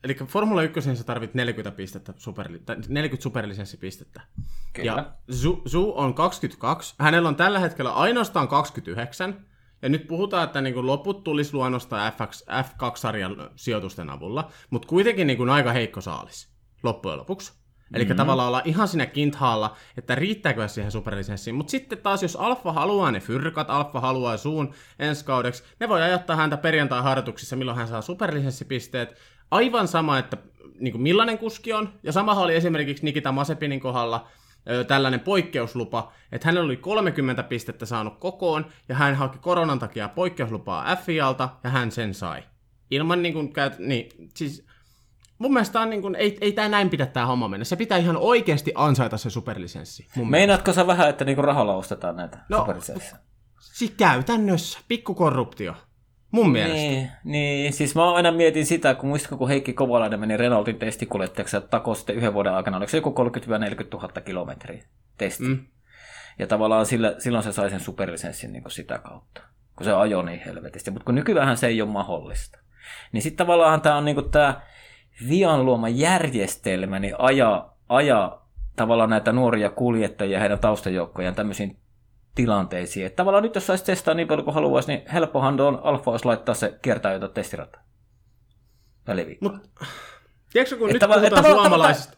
[0.04, 4.20] eli Formula 1 sä tarvit 40 pistettä, superli, 40 superlisenssipistettä.
[4.72, 4.92] Kyllä.
[4.92, 5.12] Ja
[5.68, 9.46] Zhu on 22, hänellä on tällä hetkellä ainoastaan 29,
[9.82, 15.36] ja nyt puhutaan, että niin kuin loput tulisi luonnosta F2-sarjan sijoitusten avulla, mutta kuitenkin niin
[15.36, 16.48] kuin aika heikko saalis
[16.82, 17.61] loppujen lopuksi.
[17.94, 18.16] Eli mm-hmm.
[18.16, 21.54] tavallaan olla ihan siinä kinthaalla, että riittääkö siihen superlisenssiin.
[21.54, 26.02] Mutta sitten taas, jos Alfa haluaa ne fyrkat, Alfa haluaa suun ensi kaudeksi, ne voi
[26.02, 29.18] ajattaa häntä perjantai-harjoituksissa, milloin hän saa superlisenssipisteet.
[29.50, 30.36] Aivan sama, että
[30.80, 31.92] niin kuin millainen kuski on.
[32.02, 34.28] Ja sama oli esimerkiksi Nikita Masepinin kohdalla,
[34.88, 40.96] tällainen poikkeuslupa, että hänellä oli 30 pistettä saanut kokoon, ja hän haki koronan takia poikkeuslupaa
[40.96, 42.42] FIAlta, ja hän sen sai.
[42.90, 44.66] Ilman niin kuin, niin, siis
[45.38, 47.64] mun mielestä on niin kuin, ei, ei tämä näin pidä tämä homma mennä.
[47.64, 50.06] Se pitää ihan oikeasti ansaita se superlisenssi.
[50.28, 53.18] Meinaatko sä vähän, että niin rahalla ostetaan näitä no, superlisenssiä?
[53.60, 55.74] Siis käytännössä, pikkukorruptio.
[56.30, 56.76] Mun mielestä.
[56.76, 61.56] Niin, niin, siis mä aina mietin sitä, kun muistatko, kun Heikki Kovalainen meni Renaultin testikuljettajaksi
[61.56, 64.84] ja takoi sitten yhden vuoden aikana, oliko se joku 30 000 kilometriä
[65.18, 65.44] testi.
[65.44, 65.66] Mm.
[66.38, 69.40] Ja tavallaan sillä, silloin se sai sen superlisenssin niin sitä kautta,
[69.76, 70.90] kun se ajoi niin helvetisti.
[70.90, 72.58] Mutta kun nykyään se ei ole mahdollista.
[73.12, 74.60] Niin sitten tavallaan tämä on niin tämä
[75.28, 78.40] Vian luoma järjestelmä, niin aja, aja
[78.76, 81.76] tavallaan näitä nuoria kuljettajia ja heidän taustajoukkojaan tämmöisiin
[82.34, 83.06] tilanteisiin.
[83.06, 86.24] Että tavallaan nyt jos saisi testaa niin paljon kuin haluaisi, niin helppohan on Alfa olisi
[86.24, 87.78] laittaa se kiertää jotain testirata.
[89.06, 89.52] Väliviikkoa.
[89.52, 89.70] Mut,
[90.52, 92.16] tiedätkö, kun että nyt puhutaan suomalaisista...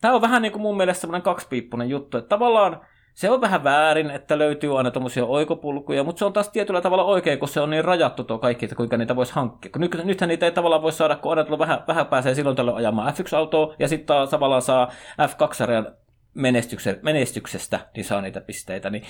[0.00, 2.80] Tämä on vähän niin kuin mun mielestä semmoinen kaksipiippunen juttu, että tavallaan
[3.14, 7.04] se on vähän väärin, että löytyy aina tuommoisia oikopulkuja, mutta se on taas tietyllä tavalla
[7.04, 9.70] oikein, kun se on niin rajattu tuo kaikki, että kuinka niitä voisi hankkia.
[9.72, 12.76] Kun nyt, nythän niitä ei tavallaan voi saada, kun aina vähän, vähän pääsee silloin tällöin
[12.76, 15.94] ajamaan F1-autoa, ja sitten taas tavallaan saa F2-sarjan
[17.02, 18.90] menestyksestä, niin saa niitä pisteitä.
[18.90, 19.04] Niin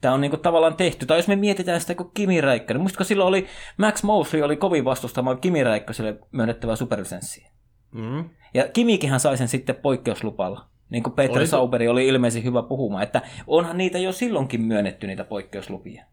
[0.00, 1.06] tämä on niinku tavallaan tehty.
[1.06, 2.80] Tai jos me mietitään sitä kuin Kimi Räikkönen.
[2.80, 3.46] Muistatko silloin oli,
[3.76, 7.50] Max Mosley oli kovin vastustamaan Kimi Räikköselle myönnettävää superlisenssiä.
[7.92, 8.30] Mm.
[8.54, 10.73] Ja Kimikinhän sai sen sitten poikkeuslupalla.
[10.90, 11.46] Niin kuin Peter oli...
[11.46, 16.04] Sauberi oli ilmeisesti hyvä puhumaan, että onhan niitä jo silloinkin myönnetty niitä poikkeuslupia.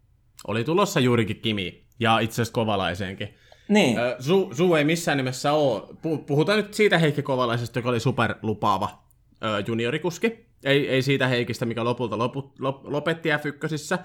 [0.48, 3.36] Oli tulossa juurikin Kimi, ja itse asiassa Kovalaiseenkin.
[3.68, 3.98] Niin.
[4.20, 5.82] Su, Su ei missään nimessä ole.
[6.28, 9.04] Puhutaan nyt siitä Heikki Kovalaisesta, joka oli superlupaava
[9.68, 10.46] juniorikuski.
[10.64, 14.00] Ei, ei siitä Heikistä, mikä lopulta lopu, lop, lopetti F1.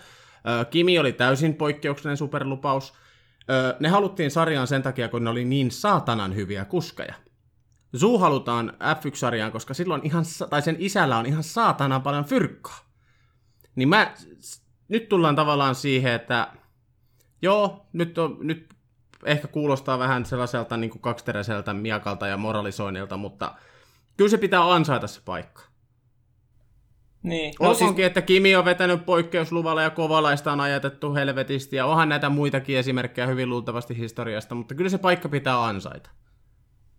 [0.71, 2.95] Kimi oli täysin poikkeuksellinen superlupaus.
[3.81, 7.15] Ne haluttiin sarjaan sen takia, kun ne oli niin saatanan hyviä kuskeja.
[7.97, 12.79] Zoo halutaan F1-sarjaan, koska silloin ihan, tai sen isällä on ihan saatanan paljon fyrkkaa.
[13.77, 14.15] Niin mä,
[14.89, 16.53] nyt tullaan tavallaan siihen, että
[17.43, 18.75] joo, nyt, on, nyt
[19.25, 23.55] ehkä kuulostaa vähän sellaiselta niin kuin kaksiteräiseltä miakalta ja moralisoinnilta, mutta
[24.17, 25.63] kyllä se pitää ansaita se paikka.
[27.23, 27.55] Niin.
[27.61, 28.07] No, Olkoonkin, siis...
[28.07, 33.27] että Kimi on vetänyt poikkeusluvalla ja Kovalaista on ajatettu helvetisti ja onhan näitä muitakin esimerkkejä
[33.27, 36.11] hyvin luultavasti historiasta, mutta kyllä se paikka pitää ansaita.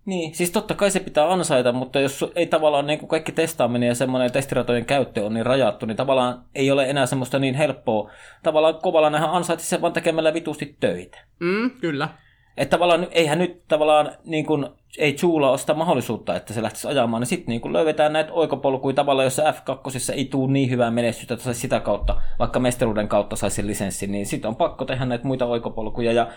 [0.08, 3.88] Niin, siis totta kai se pitää ansaita, mutta jos ei tavallaan niin kuin kaikki testaaminen
[3.88, 8.12] ja semmoinen testiratojen käyttö on niin rajattu, niin tavallaan ei ole enää semmoista niin helppoa.
[8.44, 11.18] Tavallaan kovalla nähdään ansaitsi sen vaan tekemällä vitusti töitä.
[11.40, 12.10] Mm, kyllä.
[12.58, 16.88] Että tavallaan eihän nyt tavallaan niin kuin, ei Juula ole sitä mahdollisuutta, että se lähtisi
[16.88, 21.34] ajamaan, niin sitten niin löydetään näitä oikopolkuja tavallaan, jossa F2 ei tule niin hyvää menestystä,
[21.34, 25.28] että saisi sitä kautta, vaikka mestaruuden kautta saisi lisenssin, niin sitten on pakko tehdä näitä
[25.28, 26.12] muita oikopolkuja.
[26.12, 26.28] Ja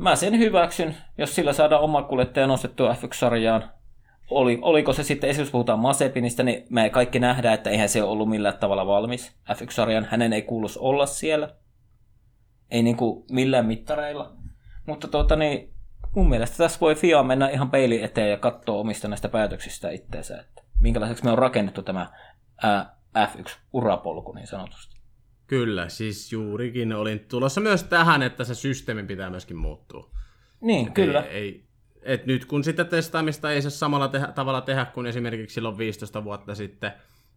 [0.00, 3.70] mä sen hyväksyn, jos sillä saadaan oma kuljettaja nostettua F1-sarjaan.
[4.30, 8.28] Oli, oliko se sitten, esimerkiksi puhutaan Masepinista, niin me kaikki nähdään, että eihän se ollut
[8.28, 10.06] millään tavalla valmis F1-sarjan.
[10.10, 11.54] Hänen ei kuuluisi olla siellä.
[12.70, 14.32] Ei niin kuin millään mittareilla.
[14.86, 15.74] Mutta tuota, niin,
[16.16, 20.40] mun mielestä tässä voi FIA mennä ihan peili eteen ja katsoa omista näistä päätöksistä itseensä,
[20.40, 22.06] että minkälaiseksi me on rakennettu tämä
[22.62, 24.99] ää, F1-urapolku niin sanotusti.
[25.50, 30.10] Kyllä, siis juurikin olin tulossa myös tähän, että se systeemi pitää myöskin muuttua.
[30.60, 31.20] Niin, kyllä.
[31.20, 31.64] Ei, ei,
[32.02, 36.24] et nyt kun sitä testaamista ei se samalla tehdä, tavalla tehdä kuin esimerkiksi silloin 15
[36.24, 36.92] vuotta sitten,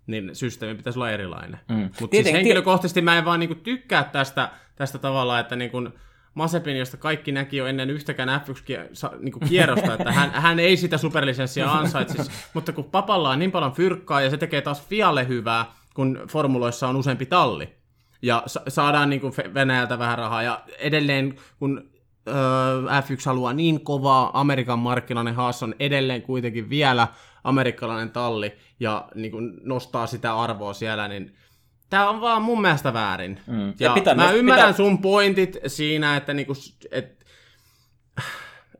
[0.07, 1.59] niin systeemi pitäisi olla erilainen.
[1.69, 1.89] Mm.
[2.01, 5.89] Mutta siis henkilökohtaisesti mä en vaan niinku tykkää tästä, tästä tavalla, että niinku,
[6.33, 11.71] Masepin, josta kaikki näki jo ennen yhtäkään F1-kierrosta, niin että hän, hän ei sitä superlisenssia
[11.71, 16.21] ansaitsisi, mutta kun papalla on niin paljon fyrkkaa ja se tekee taas Fialle hyvää, kun
[16.29, 17.82] formuloissa on useampi talli,
[18.23, 21.89] ja sa- saadaan niin kuin Venäjältä vähän rahaa, ja edelleen kun
[22.27, 27.07] öö, F1 haluaa niin kovaa Amerikan markkinoinen Haas on edelleen kuitenkin vielä
[27.43, 31.35] amerikkalainen talli, ja niin kuin nostaa sitä arvoa siellä, niin
[31.93, 33.39] Tämä on vaan mun mielestä väärin.
[33.47, 33.67] Mm.
[33.67, 34.77] Ja, ja pitää mä myös, ymmärrän pitää...
[34.77, 36.53] sun pointit siinä, että niinku,
[36.91, 37.25] et,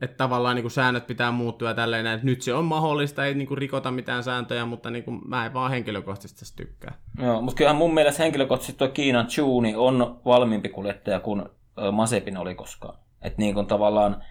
[0.03, 3.55] et tavallaan niinku säännöt pitää muuttua ja tälleen, että nyt se on mahdollista, ei niinku
[3.55, 6.93] rikota mitään sääntöjä, mutta niinku mä en vaan henkilökohtaisesti tästä tykkää.
[7.21, 11.43] Joo, mutta kyllähän mun mielestä henkilökohtaisesti tuo Kiinan Chuni on valmiimpi kuljettaja kuin
[11.91, 12.97] Masepin oli koskaan.
[13.21, 14.23] Että niin kuin tavallaan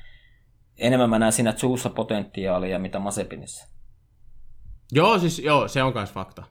[0.78, 3.72] enemmän mä näen siinä Chuussa potentiaalia, mitä Masepinissa.
[4.94, 6.42] Joo, siis joo, se on myös fakta.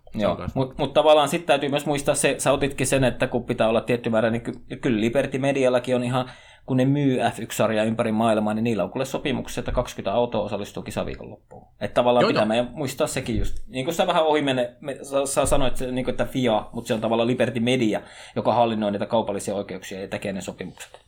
[0.53, 3.81] mutta mut tavallaan sitten täytyy myös muistaa se, sä otitkin sen, että kun pitää olla
[3.81, 6.31] tietty määrä, niin ky- kyllä Liberty Mediallakin on ihan,
[6.71, 10.83] kun ne myy F1-sarjaa ympäri maailmaa, niin niillä on kuule sopimuksia, että 20 autoa osallistuu
[10.83, 11.67] kisaviikonloppuun.
[11.81, 13.57] Että tavallaan joo, pitää meidän muistaa sekin just.
[13.67, 16.69] Niin kuin sä vähän ohi mene, me, sä, sä sanoit, että, niin kuin, että FIA,
[16.73, 18.01] mutta se on tavallaan Liberty Media,
[18.35, 20.99] joka hallinnoi niitä kaupallisia oikeuksia ja tekee ne sopimukset.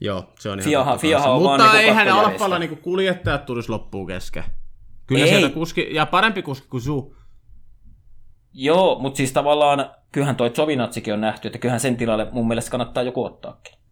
[0.00, 4.06] Joo, se on ihan Fiaha, Fiaha on Mutta niin eihän alppalla niin kuljettajat tulisi loppuun
[4.06, 4.44] kesken.
[5.06, 5.30] Kyllä Ei.
[5.30, 7.16] sieltä kuski, ja parempi kuski kuin Zu.
[8.52, 12.70] Joo, mutta siis tavallaan, kyllähän toi Jovinatsikin on nähty, että kyllähän sen tilalle mun mielestä
[12.70, 13.82] kannattaa joku ottaakin.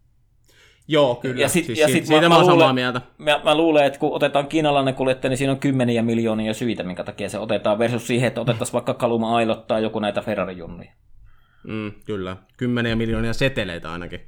[0.91, 1.41] Joo, kyllä.
[1.41, 3.01] Ja sit, siis ja sit siitä mä, mä, luulen, samaa mieltä.
[3.19, 7.05] Mä, mä luulen, että kun otetaan kiinalainen kuljettaja, niin siinä on kymmeniä miljoonia syitä, minkä
[7.05, 10.91] takia se otetaan, versus siihen, että otettaisiin vaikka Kaluma Ailot tai joku näitä Ferrari-junnuja.
[11.65, 14.21] Mm, kyllä, kymmeniä miljoonia seteleitä ainakin.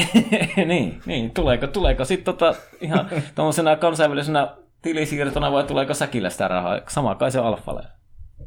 [0.66, 4.48] niin, niin, tuleeko, tuleeko sitten tota, ihan tuommoisena kansainvälisenä
[4.82, 6.80] tilisiirtona vai tuleeko säkillä sitä rahaa?
[6.88, 7.82] Sama kai se alfalle.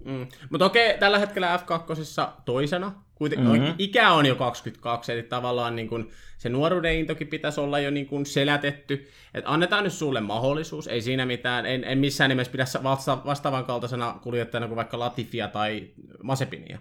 [0.05, 0.27] Mm.
[0.49, 3.04] Mutta okei, tällä hetkellä F2 toisena.
[3.15, 3.75] Kuitenkin mm-hmm.
[3.77, 8.07] ikä on jo 22, eli tavallaan niin kun se nuoruuden intokin pitäisi olla jo niin
[8.07, 9.07] kun selätetty.
[9.33, 13.65] Et annetaan nyt sulle mahdollisuus, ei siinä mitään, en, en missään nimessä pidä vasta, vastaavan
[13.65, 15.89] kaltaisena kuljettajana kuin vaikka Latifia tai
[16.23, 16.79] Masepinia.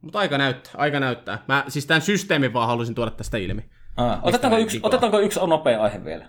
[0.00, 1.44] Mutta aika näyttää, aika näyttää.
[1.48, 3.64] Mä siis tämän systeemin vaan halusin tuoda tästä ilmi.
[3.96, 6.26] Ah, otetaanko, yksi, otetaanko yksi nopea aihe vielä?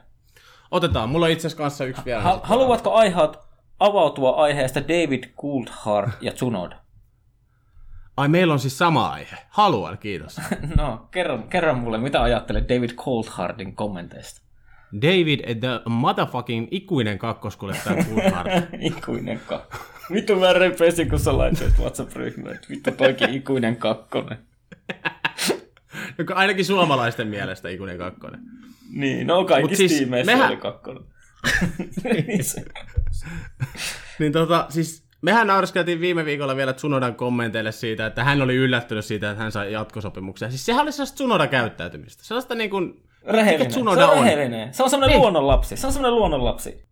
[0.72, 2.22] Otetaan, mulla on itse asiassa kanssa yksi vielä.
[2.22, 3.38] Ha- haluatko aiheut
[3.80, 6.76] avautua aiheesta David Coulthard ja Tsunoda?
[8.20, 9.38] Ai, meillä on siis sama aihe.
[9.50, 10.42] Haluan, kiitos.
[10.78, 14.42] no, kerro, kerro mulle, mitä ajattelet David Coulthardin kommenteista?
[15.02, 18.48] David, the motherfucking ikuinen kakkoskuljettaja Coulthard.
[18.80, 19.78] ikuinen kakko.
[20.14, 22.60] Vittu mä repesin, kun sä laitoit WhatsApp-ryhmään.
[22.70, 24.38] Vittu toikin ikuinen kakkonen.
[26.36, 28.40] Ainakin suomalaisten mielestä ikuinen kakkonen.
[28.92, 30.50] Niin, no kaikissa siis tiimeissä mehän...
[30.50, 31.04] oli kakkonen.
[34.20, 39.06] niin tota, siis mehän nauriskeltiin viime viikolla vielä Tsunodan kommenteille siitä, että hän oli yllättynyt
[39.06, 40.50] siitä, että hän sai jatkosopimuksia.
[40.50, 42.24] Siis sehän oli sellaista Tsunoda käyttäytymistä.
[42.24, 43.04] Sellaista niin kuin...
[43.28, 43.74] Rehellinen.
[43.74, 44.74] Se on rehellinen.
[44.74, 45.22] Se on semmoinen niin.
[45.22, 45.78] luonnonlapsi.
[45.78, 46.90] Se on semmoinen luonnonlapsi.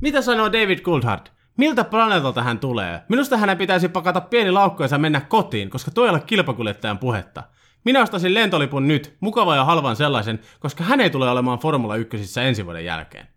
[0.00, 1.26] Mitä sanoo David Coulthard?
[1.56, 3.00] Miltä planeetalta hän tulee?
[3.08, 7.42] Minusta hänen pitäisi pakata pieni laukku ja mennä kotiin, koska tuo ei ole kilpakuljettajan puhetta.
[7.84, 12.40] Minä ostasin lentolipun nyt, mukava ja halvan sellaisen, koska hän ei tule olemaan Formula 1
[12.40, 13.28] ensi vuoden jälkeen.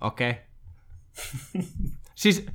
[0.00, 0.30] Okei.
[0.30, 0.42] Okay.
[2.14, 2.46] siis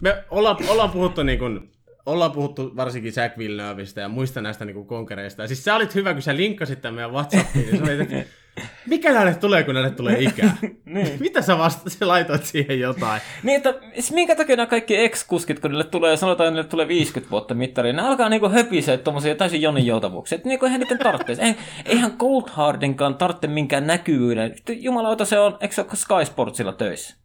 [0.00, 1.70] me ollaan, ollaan puhuttu niin kuin,
[2.06, 5.42] ollaan puhuttu varsinkin Jack Villeneuveista ja muista näistä niin kuin konkereista.
[5.42, 7.70] Ja siis sä olit hyvä, kun sä linkkasit tämän meidän Whatsappiin.
[7.70, 8.30] Niin olit, että
[8.86, 10.56] mikä näille tulee, kun näille tulee ikää?
[10.84, 11.20] niin.
[11.20, 13.22] Mitä sä vasta sä laitoit siihen jotain?
[13.42, 16.88] niin, että siis minkä takia nämä kaikki ex-kuskit, kun niille tulee, sanotaan, että niille tulee
[16.88, 20.36] 50 vuotta mittariin, ne alkaa niinku höpiseä tuommoisia täysin jonin joutavuuksia.
[20.36, 21.32] Että niinku eihän niiden tarvitse.
[21.32, 24.54] Eihän, eihän Coldhardinkaan tarvitse minkään näkyvyyden.
[24.68, 27.23] Jumalauta se on, eikö se ole Sky Sportsilla töissä?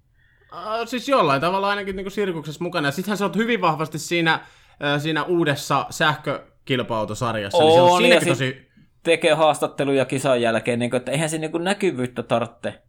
[0.54, 2.92] Uh, siis jollain tavalla ainakin niinku sirkuksessa mukana.
[2.92, 4.40] Sittenhän sä oot hyvin vahvasti siinä,
[4.96, 7.58] uh, siinä uudessa sähkökilpa-autosarjassa.
[7.58, 8.70] On, niin se on siinäkin tosi...
[9.04, 12.82] tekee haastatteluja kisan jälkeen, niin kuin, että eihän se niin kuin näkyvyyttä tarvitse.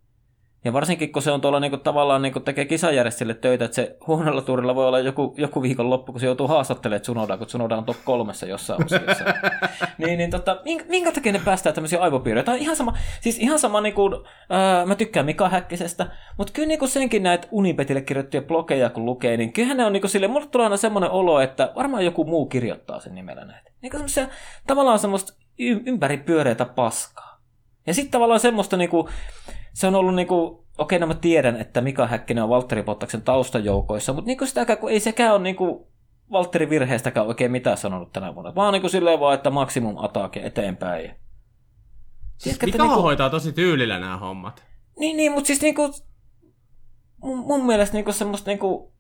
[0.65, 4.43] Ja varsinkin kun se on tuolla niinku, tavallaan niinku, tekee kisajärjestille töitä, että se huonolla
[4.43, 7.85] tuurilla voi olla joku, joku viikon loppu, kun se joutuu haastattelemaan Tsunodaa, kun Tsunoda on
[7.85, 9.25] top kolmessa jossain osiossa.
[9.99, 12.45] niin, niin tota, minkä, minkä takia ne päästää tämmöisiä aivopiirejä?
[12.45, 16.07] Tämä on ihan sama, siis ihan sama, niinku, ää, mä tykkään Mika Häkkisestä,
[16.39, 20.09] mutta kyllä niinku senkin näitä Unipetille kirjoittuja blogeja kun lukee, niin kyllähän ne on niinku
[20.09, 23.71] sille, mulle tulee aina semmoinen olo, että varmaan joku muu kirjoittaa sen nimellä näitä.
[23.83, 23.99] Niinku
[24.67, 27.30] tavallaan semmoista ympäri pyöreitä paskaa.
[27.87, 29.09] Ja sitten tavallaan semmoista niinku,
[29.73, 34.13] se on ollut niinku, okei, no mä tiedän, että Mika Häkkinen on Valtteri Pottaksen taustajoukoissa,
[34.13, 35.91] mutta niinku sitäkään, kun ei sekään ole niinku
[36.33, 38.55] Valtteri virheestäkään oikein mitään sanonut tänä vuonna.
[38.55, 41.11] Vaan niinku silleen vaan, että maksimum atake eteenpäin.
[42.39, 44.65] Siis Mika niinku, hoitaa tosi tyylillä nämä hommat.
[44.99, 45.91] Niin, niin mutta siis niinku,
[47.23, 48.93] mun, mun mielestä niinku semmoista niinku,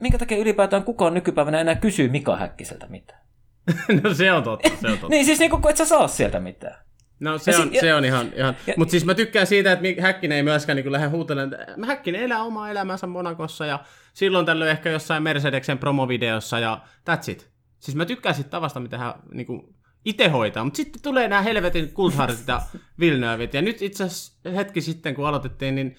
[0.00, 3.20] minkä takia ylipäätään kukaan nykypäivänä enää kysyy Mika Häkkiseltä mitään.
[4.02, 5.08] no se on totta, se on totta.
[5.08, 6.84] niin siis niinku, et sä saa sieltä mitään.
[7.20, 8.56] No se, on, si- se on ihan, ihan.
[8.76, 12.70] mutta siis mä tykkään siitä, että Häkkinen ei myöskään niin lähde huutelemaan, Häkkinen elää omaa
[12.70, 13.78] elämänsä Monakossa ja
[14.12, 17.50] silloin tällöin ehkä jossain Mercedeksen promovideossa ja that's it.
[17.78, 21.42] Siis mä tykkään siitä tavasta, mitä hän niin kuin, itse hoitaa, mutta sitten tulee nämä
[21.42, 22.62] helvetin Kulthartit ja
[23.00, 25.96] Villeneuvet ja nyt itse asiassa hetki sitten kun aloitettiin, niin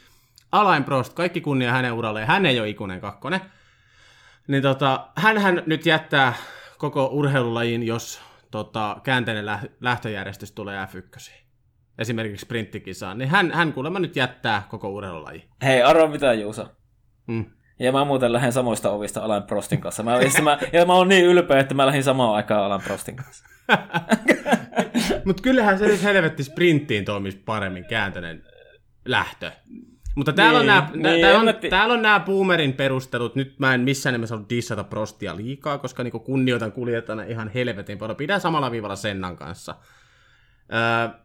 [0.52, 3.42] Alain Prost, kaikki kunnia hänen uralleen, hän ei ole ikuinen kakkonen,
[4.48, 6.34] niin tota, hän nyt jättää
[6.78, 9.46] koko urheilulajin, jos tota, käänteinen
[9.80, 11.32] lähtöjärjestys tulee F1.
[11.98, 15.50] Esimerkiksi sprinttikisaan, niin hän, hän kuulemma nyt jättää koko urheilulaji.
[15.64, 16.68] Hei, arvo mitä Juuso.
[17.28, 17.46] Mm.
[17.80, 20.04] Ja mä muuten lähden samoista ovista Alan Prostin kanssa.
[20.04, 23.46] Mä, mä, ja mä oon niin ylpeä, että mä lähdin samaan aikaan Alan Prostin kanssa.
[25.26, 28.44] Mutta kyllähän se nyt helvetti sprinttiin toimisi paremmin kääntöinen
[29.06, 29.52] lähtö.
[30.16, 33.36] Mutta täällä, niin, on nämä, niin, täällä, on, täällä on nämä boomerin perustelut.
[33.36, 37.98] Nyt mä en missään nimessä halua dissata prostia liikaa, koska niinku kunnioitan kuljettajana ihan helvetin
[37.98, 38.16] paljon.
[38.16, 39.76] Pidän samalla viivalla Sennan kanssa.
[40.74, 41.20] Öö,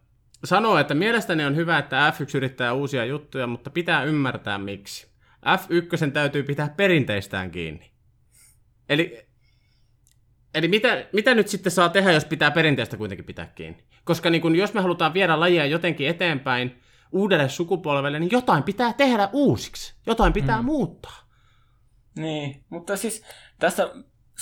[0.45, 5.07] sanoo, että mielestäni on hyvä, että F1 yrittää uusia juttuja, mutta pitää ymmärtää miksi.
[5.47, 7.91] F1 täytyy pitää perinteistään kiinni.
[8.89, 9.27] Eli,
[10.55, 13.85] eli mitä, mitä nyt sitten saa tehdä, jos pitää perinteistä kuitenkin pitää kiinni?
[14.05, 16.81] Koska niin kun, jos me halutaan viedä lajia jotenkin eteenpäin,
[17.15, 19.95] uudelle sukupolvelle, niin jotain pitää tehdä uusiksi.
[20.07, 20.65] Jotain pitää mm.
[20.65, 21.17] muuttaa.
[22.17, 23.25] Niin, mutta siis
[23.59, 23.91] tässä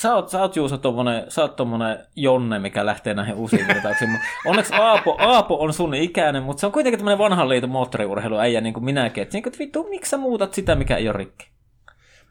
[0.01, 4.21] sä oot, sä oot Juuso tommonen, sä oot tommonen Jonne, mikä lähtee näihin uusiin vertauksiin.
[4.47, 8.75] Onneksi Aapo, Aapo on sun ikäinen, mutta se on kuitenkin tämmönen vanhan liiton moottoriurheiluäijä niin
[8.75, 9.23] kuin minäkin.
[9.23, 11.53] Että niin vittu, miksi sä muutat sitä, mikä ei ole rikki?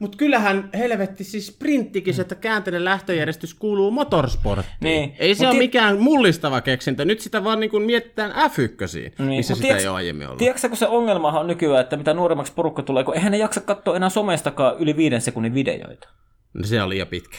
[0.01, 4.75] Mutta kyllähän helvetti siis sprinttikin, että käänteinen lähtöjärjestys kuuluu motorsporttiin.
[4.79, 5.15] Niin.
[5.19, 7.05] Ei se ole ti- mikään mullistava keksintö.
[7.05, 9.27] Nyt sitä vaan niin mietitään F1, niin.
[9.27, 10.37] missä sitä tiiäks, ei ole aiemmin ollut.
[10.37, 13.61] Tiedätkö kun se ongelmahan on nykyään, että mitä nuoremmaksi porukka tulee, kun eihän ne jaksa
[13.61, 16.09] katsoa enää somestakaan yli viiden sekunnin videoita.
[16.53, 17.37] No se on liian pitkä.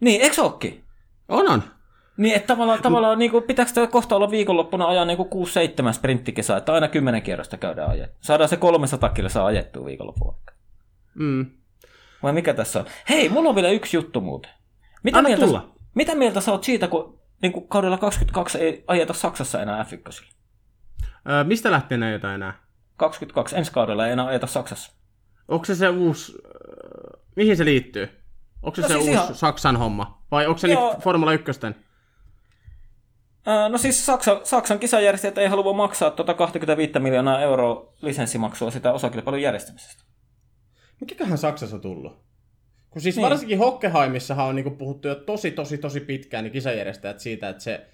[0.00, 0.84] Niin, eikö ookin?
[1.28, 1.62] On on.
[2.16, 6.72] Niin, että tavallaan, tavallaan niin kuin, pitääkö kohta olla viikonloppuna ajaa niin 6-7 sprinttikesää, että
[6.72, 8.10] aina 10 kierrosta käydään ajet.
[8.20, 10.34] Saadaan se 300 kilsaa ajettua viikonloppuun.
[11.14, 11.46] Mm.
[12.24, 12.86] Vai mikä tässä on?
[13.08, 14.50] Hei, mulla on vielä yksi juttu muuten.
[15.02, 15.74] Mitä, Anna mieltä, tulla.
[15.94, 20.24] mitä mieltä sä oot siitä, kun niin kuin kaudella 22 ei ajeta Saksassa enää F1?
[21.30, 22.54] Öö, mistä lähtien ei ajeta enää?
[22.96, 24.92] 22, ensi kaudella ei enää ajeta Saksassa.
[25.48, 26.32] Onko se se uusi,
[27.36, 28.08] mihin se liittyy?
[28.62, 29.34] Onko se no se siis uusi ihan...
[29.34, 30.22] Saksan homma?
[30.30, 30.92] Vai onko se Joo.
[30.92, 31.52] nyt Formula 1?
[33.70, 39.42] No siis Saksa, Saksan kisajärjestäjät ei halua maksaa tuota 25 miljoonaa euroa lisenssimaksua sitä osakilpailun
[39.42, 40.04] järjestämisestä.
[41.04, 42.24] Mikäköhän Saksassa tullut?
[42.90, 43.24] Kun siis niin.
[43.24, 47.86] varsinkin Hockeheimissahan on niinku puhuttu jo tosi, tosi, tosi pitkään niin kisajärjestäjät siitä, että se...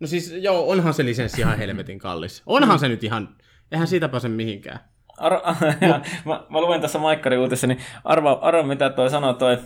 [0.00, 2.42] No siis joo, onhan se lisenssi ihan helvetin kallis.
[2.46, 3.36] Onhan se nyt ihan...
[3.72, 4.80] Eihän siitä pääse mihinkään.
[5.18, 5.40] Ar-
[6.24, 9.58] mä, mä, luen tässä Maikkari uutissa, niin arva, arva mitä toi sanoo toi...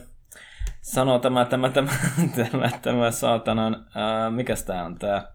[0.80, 1.92] Sanoo tämä, tämä, tämä,
[2.36, 3.86] tämä, tämä saatanan...
[3.94, 5.32] Ää, mikäs tää on tää?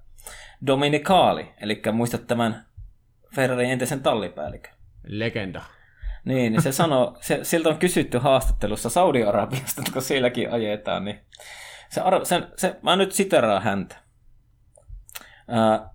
[0.68, 1.54] Dominikaali.
[1.62, 2.66] Eli muistat tämän
[3.36, 4.74] Ferrarin entisen tallipäällikön.
[5.04, 5.77] Legenda.
[6.28, 11.20] Niin, niin se sanoo, se, siltä on kysytty haastattelussa Saudi-Arabiasta, kun sielläkin ajetaan, niin
[11.90, 13.96] se, se, se, mä nyt siteraan häntä.
[15.48, 15.90] Ää,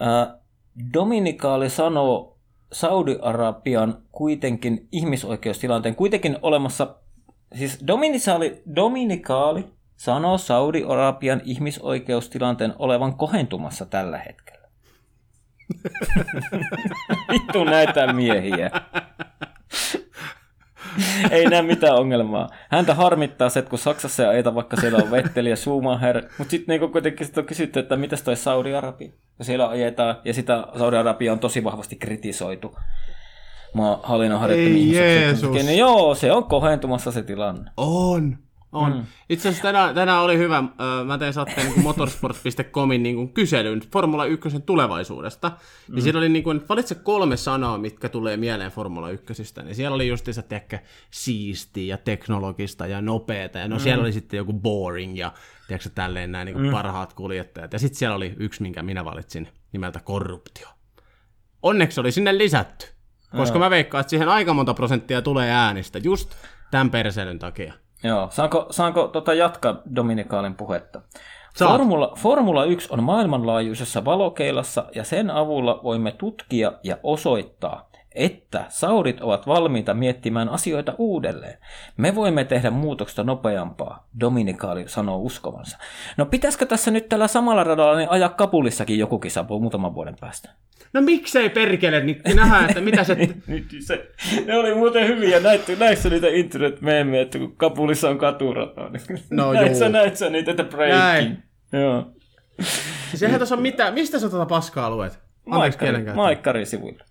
[0.00, 0.38] ää,
[0.94, 2.38] Dominikaali sanoo
[2.72, 6.96] Saudi-Arabian kuitenkin ihmisoikeustilanteen, kuitenkin olemassa,
[7.54, 14.59] siis Dominikaali, Dominikaali sanoo Saudi-Arabian ihmisoikeustilanteen olevan kohentumassa tällä hetkellä.
[17.32, 18.70] Vittu näitä miehiä.
[21.30, 22.48] Ei näe mitään ongelmaa.
[22.70, 26.50] Häntä harmittaa se, että kun Saksassa ja Eita, vaikka siellä on Vetteli ja Schumacher, mutta
[26.50, 29.12] sitten niinku kuitenkin sit on kysytty, että mitäs toi Saudi-Arabia?
[29.38, 32.76] Ja siellä ajetaan, ja sitä Saudi-Arabia on tosi vahvasti kritisoitu.
[33.74, 35.52] Maa hallinnon harjoittamia Ei Jeesus.
[35.52, 37.70] Niin joo, se on kohentumassa se tilanne.
[37.76, 38.38] On.
[38.72, 38.92] On.
[38.92, 39.04] Mm.
[39.28, 40.64] Itse asiassa tänään, tänään oli hyvä,
[41.04, 45.48] mä tein satteen niin motorsport.comin niin kuin kyselyn Formula 1 tulevaisuudesta.
[45.48, 45.94] Mm.
[45.94, 49.42] Niin siellä oli niin kuin, valitse kolme sanaa, mitkä tulee mieleen Formula 1.
[49.62, 50.78] Niin siellä oli just se, tiedäkö,
[51.10, 53.58] siistiä ja teknologista ja nopeeta.
[53.58, 53.80] Ja no mm.
[53.80, 55.32] siellä oli sitten joku boring ja
[55.68, 56.72] tiedätkö, tälleen näin niin kuin mm.
[56.72, 57.72] parhaat kuljettajat.
[57.72, 60.68] Ja sitten siellä oli yksi, minkä minä valitsin nimeltä korruptio.
[61.62, 62.86] Onneksi oli sinne lisätty,
[63.36, 66.34] koska mä veikkaan, että siihen aika monta prosenttia tulee äänistä just
[66.70, 67.72] tämän perseilyn takia.
[68.02, 71.00] Joo, saanko, saanko tota jatkaa Dominikaalin puhetta?
[71.58, 79.20] Formula, Formula 1 on maailmanlaajuisessa valokeilassa ja sen avulla voimme tutkia ja osoittaa, että saurit
[79.20, 81.58] ovat valmiita miettimään asioita uudelleen.
[81.96, 85.78] Me voimme tehdä muutoksesta nopeampaa, Dominikaali sanoo uskovansa.
[86.16, 90.50] No pitäisikö tässä nyt tällä samalla radalla niin ajaa Kapulissakin joku kisa muutaman vuoden päästä?
[90.92, 93.16] No miksei perkele, niin nähdään, että mitä se...
[93.86, 94.10] se...
[94.46, 96.78] Ne oli muuten hyviä, näitte, näissä niitä internet
[97.20, 101.36] että kun Kapulissa on katurata, niin no näit sä, näit sä niitä, että breaking.
[101.72, 102.12] Joo.
[103.14, 105.18] Sehän tuossa on mitä, mistä sä tuota paskaa luet?
[105.46, 107.04] Maikkari, Maikkari sivuilla.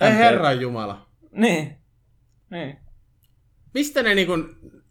[0.00, 1.06] Ei herran jumala.
[1.30, 1.76] Niin.
[2.50, 2.78] niin.
[3.74, 4.32] Mistä ne niinku...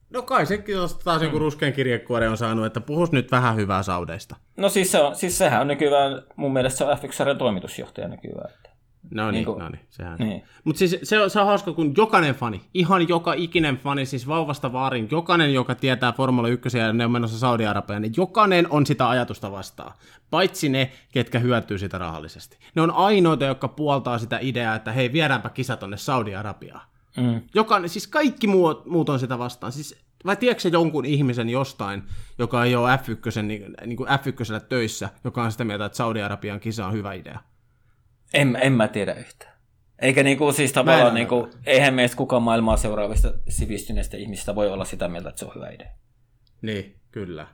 [0.09, 1.25] No kai sekin taas mm.
[1.25, 4.35] joku ruskean kirjekuori on saanut, että puhus nyt vähän hyvää saudeista.
[4.57, 8.49] No siis, se on, siis sehän on nykyään, mun mielestä se on F1 toimitusjohtaja nykyään.
[8.49, 8.69] Että.
[9.11, 10.17] No niin, niin no niin, sehän.
[10.19, 10.43] Niin.
[10.63, 14.27] Mutta siis se on, se on hauska, kun jokainen fani, ihan joka ikinen fani, siis
[14.27, 18.85] vauvasta vaarin, jokainen, joka tietää Formula 1 ja ne on menossa Saudi-Arabiaan, niin jokainen on
[18.85, 19.93] sitä ajatusta vastaan.
[20.31, 22.57] Paitsi ne, ketkä hyötyy sitä rahallisesti.
[22.75, 26.87] Ne on ainoita, jotka puoltaa sitä ideaa, että hei, viedäänpä kisa tonne Saudi-Arabiaan.
[27.17, 27.41] Mm.
[27.53, 29.71] Jokainen, siis kaikki muut, muut on sitä vastaan.
[29.71, 32.03] Siis vai tiedätkö jonkun ihmisen jostain,
[32.37, 36.59] joka ei ole F1, niin, niin kuin F1 töissä, joka on sitä mieltä, että Saudi-Arabian
[36.59, 37.39] kisa on hyvä idea?
[38.33, 39.55] En, en mä tiedä yhtään.
[39.99, 45.07] Eikä niinku, siis tavallaan, niinku, eihän meistä kukaan maailmaa seuraavista sivistyneistä ihmistä voi olla sitä
[45.07, 45.91] mieltä, että se on hyvä idea.
[46.61, 47.47] Niin, kyllä.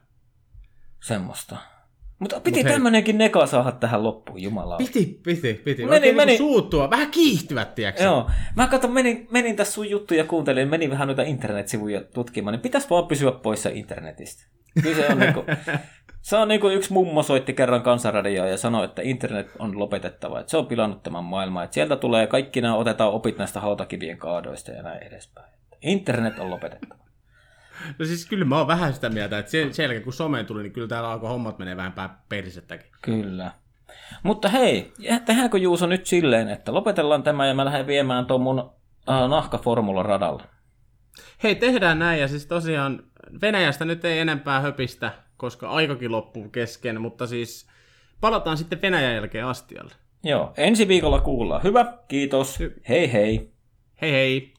[1.04, 1.58] Semmoista.
[2.22, 4.78] Mutta piti Mut tämmönenkin neka saada tähän loppuun, jumala.
[4.78, 5.86] Piti, piti, piti.
[5.86, 6.32] Meni, Oikein meni.
[6.32, 8.04] Niin suuttua, vähän kiihtyvät, tiedätkö?
[8.04, 8.30] Joo.
[8.56, 12.90] Mä katson, menin, menin tässä sun juttuja kuuntelemaan, menin vähän noita internetsivuja tutkimaan, niin pitäisi
[12.90, 14.44] vaan pysyä poissa internetistä.
[14.84, 15.44] Kyllä se on niinku,
[16.22, 20.40] Se on niin kuin yksi mummo soitti kerran kansanradioon ja sanoi, että internet on lopetettava,
[20.40, 24.18] että se on pilannut tämän maailman, että sieltä tulee kaikki nämä, otetaan opit näistä hautakivien
[24.18, 25.52] kaadoista ja näin edespäin.
[25.82, 27.01] Internet on lopetettava.
[28.00, 30.64] No siis kyllä mä oon vähän sitä mieltä, että sen, sen jälkeen kun someen tuli,
[30.64, 32.92] niin kyllä täällä alkoi hommat menee vähän päin perisettäkin.
[33.02, 33.52] Kyllä.
[34.24, 34.94] Mutta hei,
[35.26, 38.72] tehdäänkö Juuso nyt silleen, että lopetellaan tämä ja mä lähden viemään tuon mun
[39.10, 40.44] äh, nahkaformula radalla.
[41.44, 43.04] Hei, tehdään näin ja siis tosiaan
[43.42, 45.12] Venäjästä nyt ei enempää höpistä
[45.42, 47.68] koska aikakin loppuu kesken, mutta siis
[48.22, 49.94] palataan sitten Venäjän jälkeen astialle.
[50.24, 51.64] Joo, ensi viikolla kuullaan.
[51.64, 52.60] Hyvä, kiitos.
[52.90, 53.52] Hei hei.
[54.02, 54.54] Hei hei.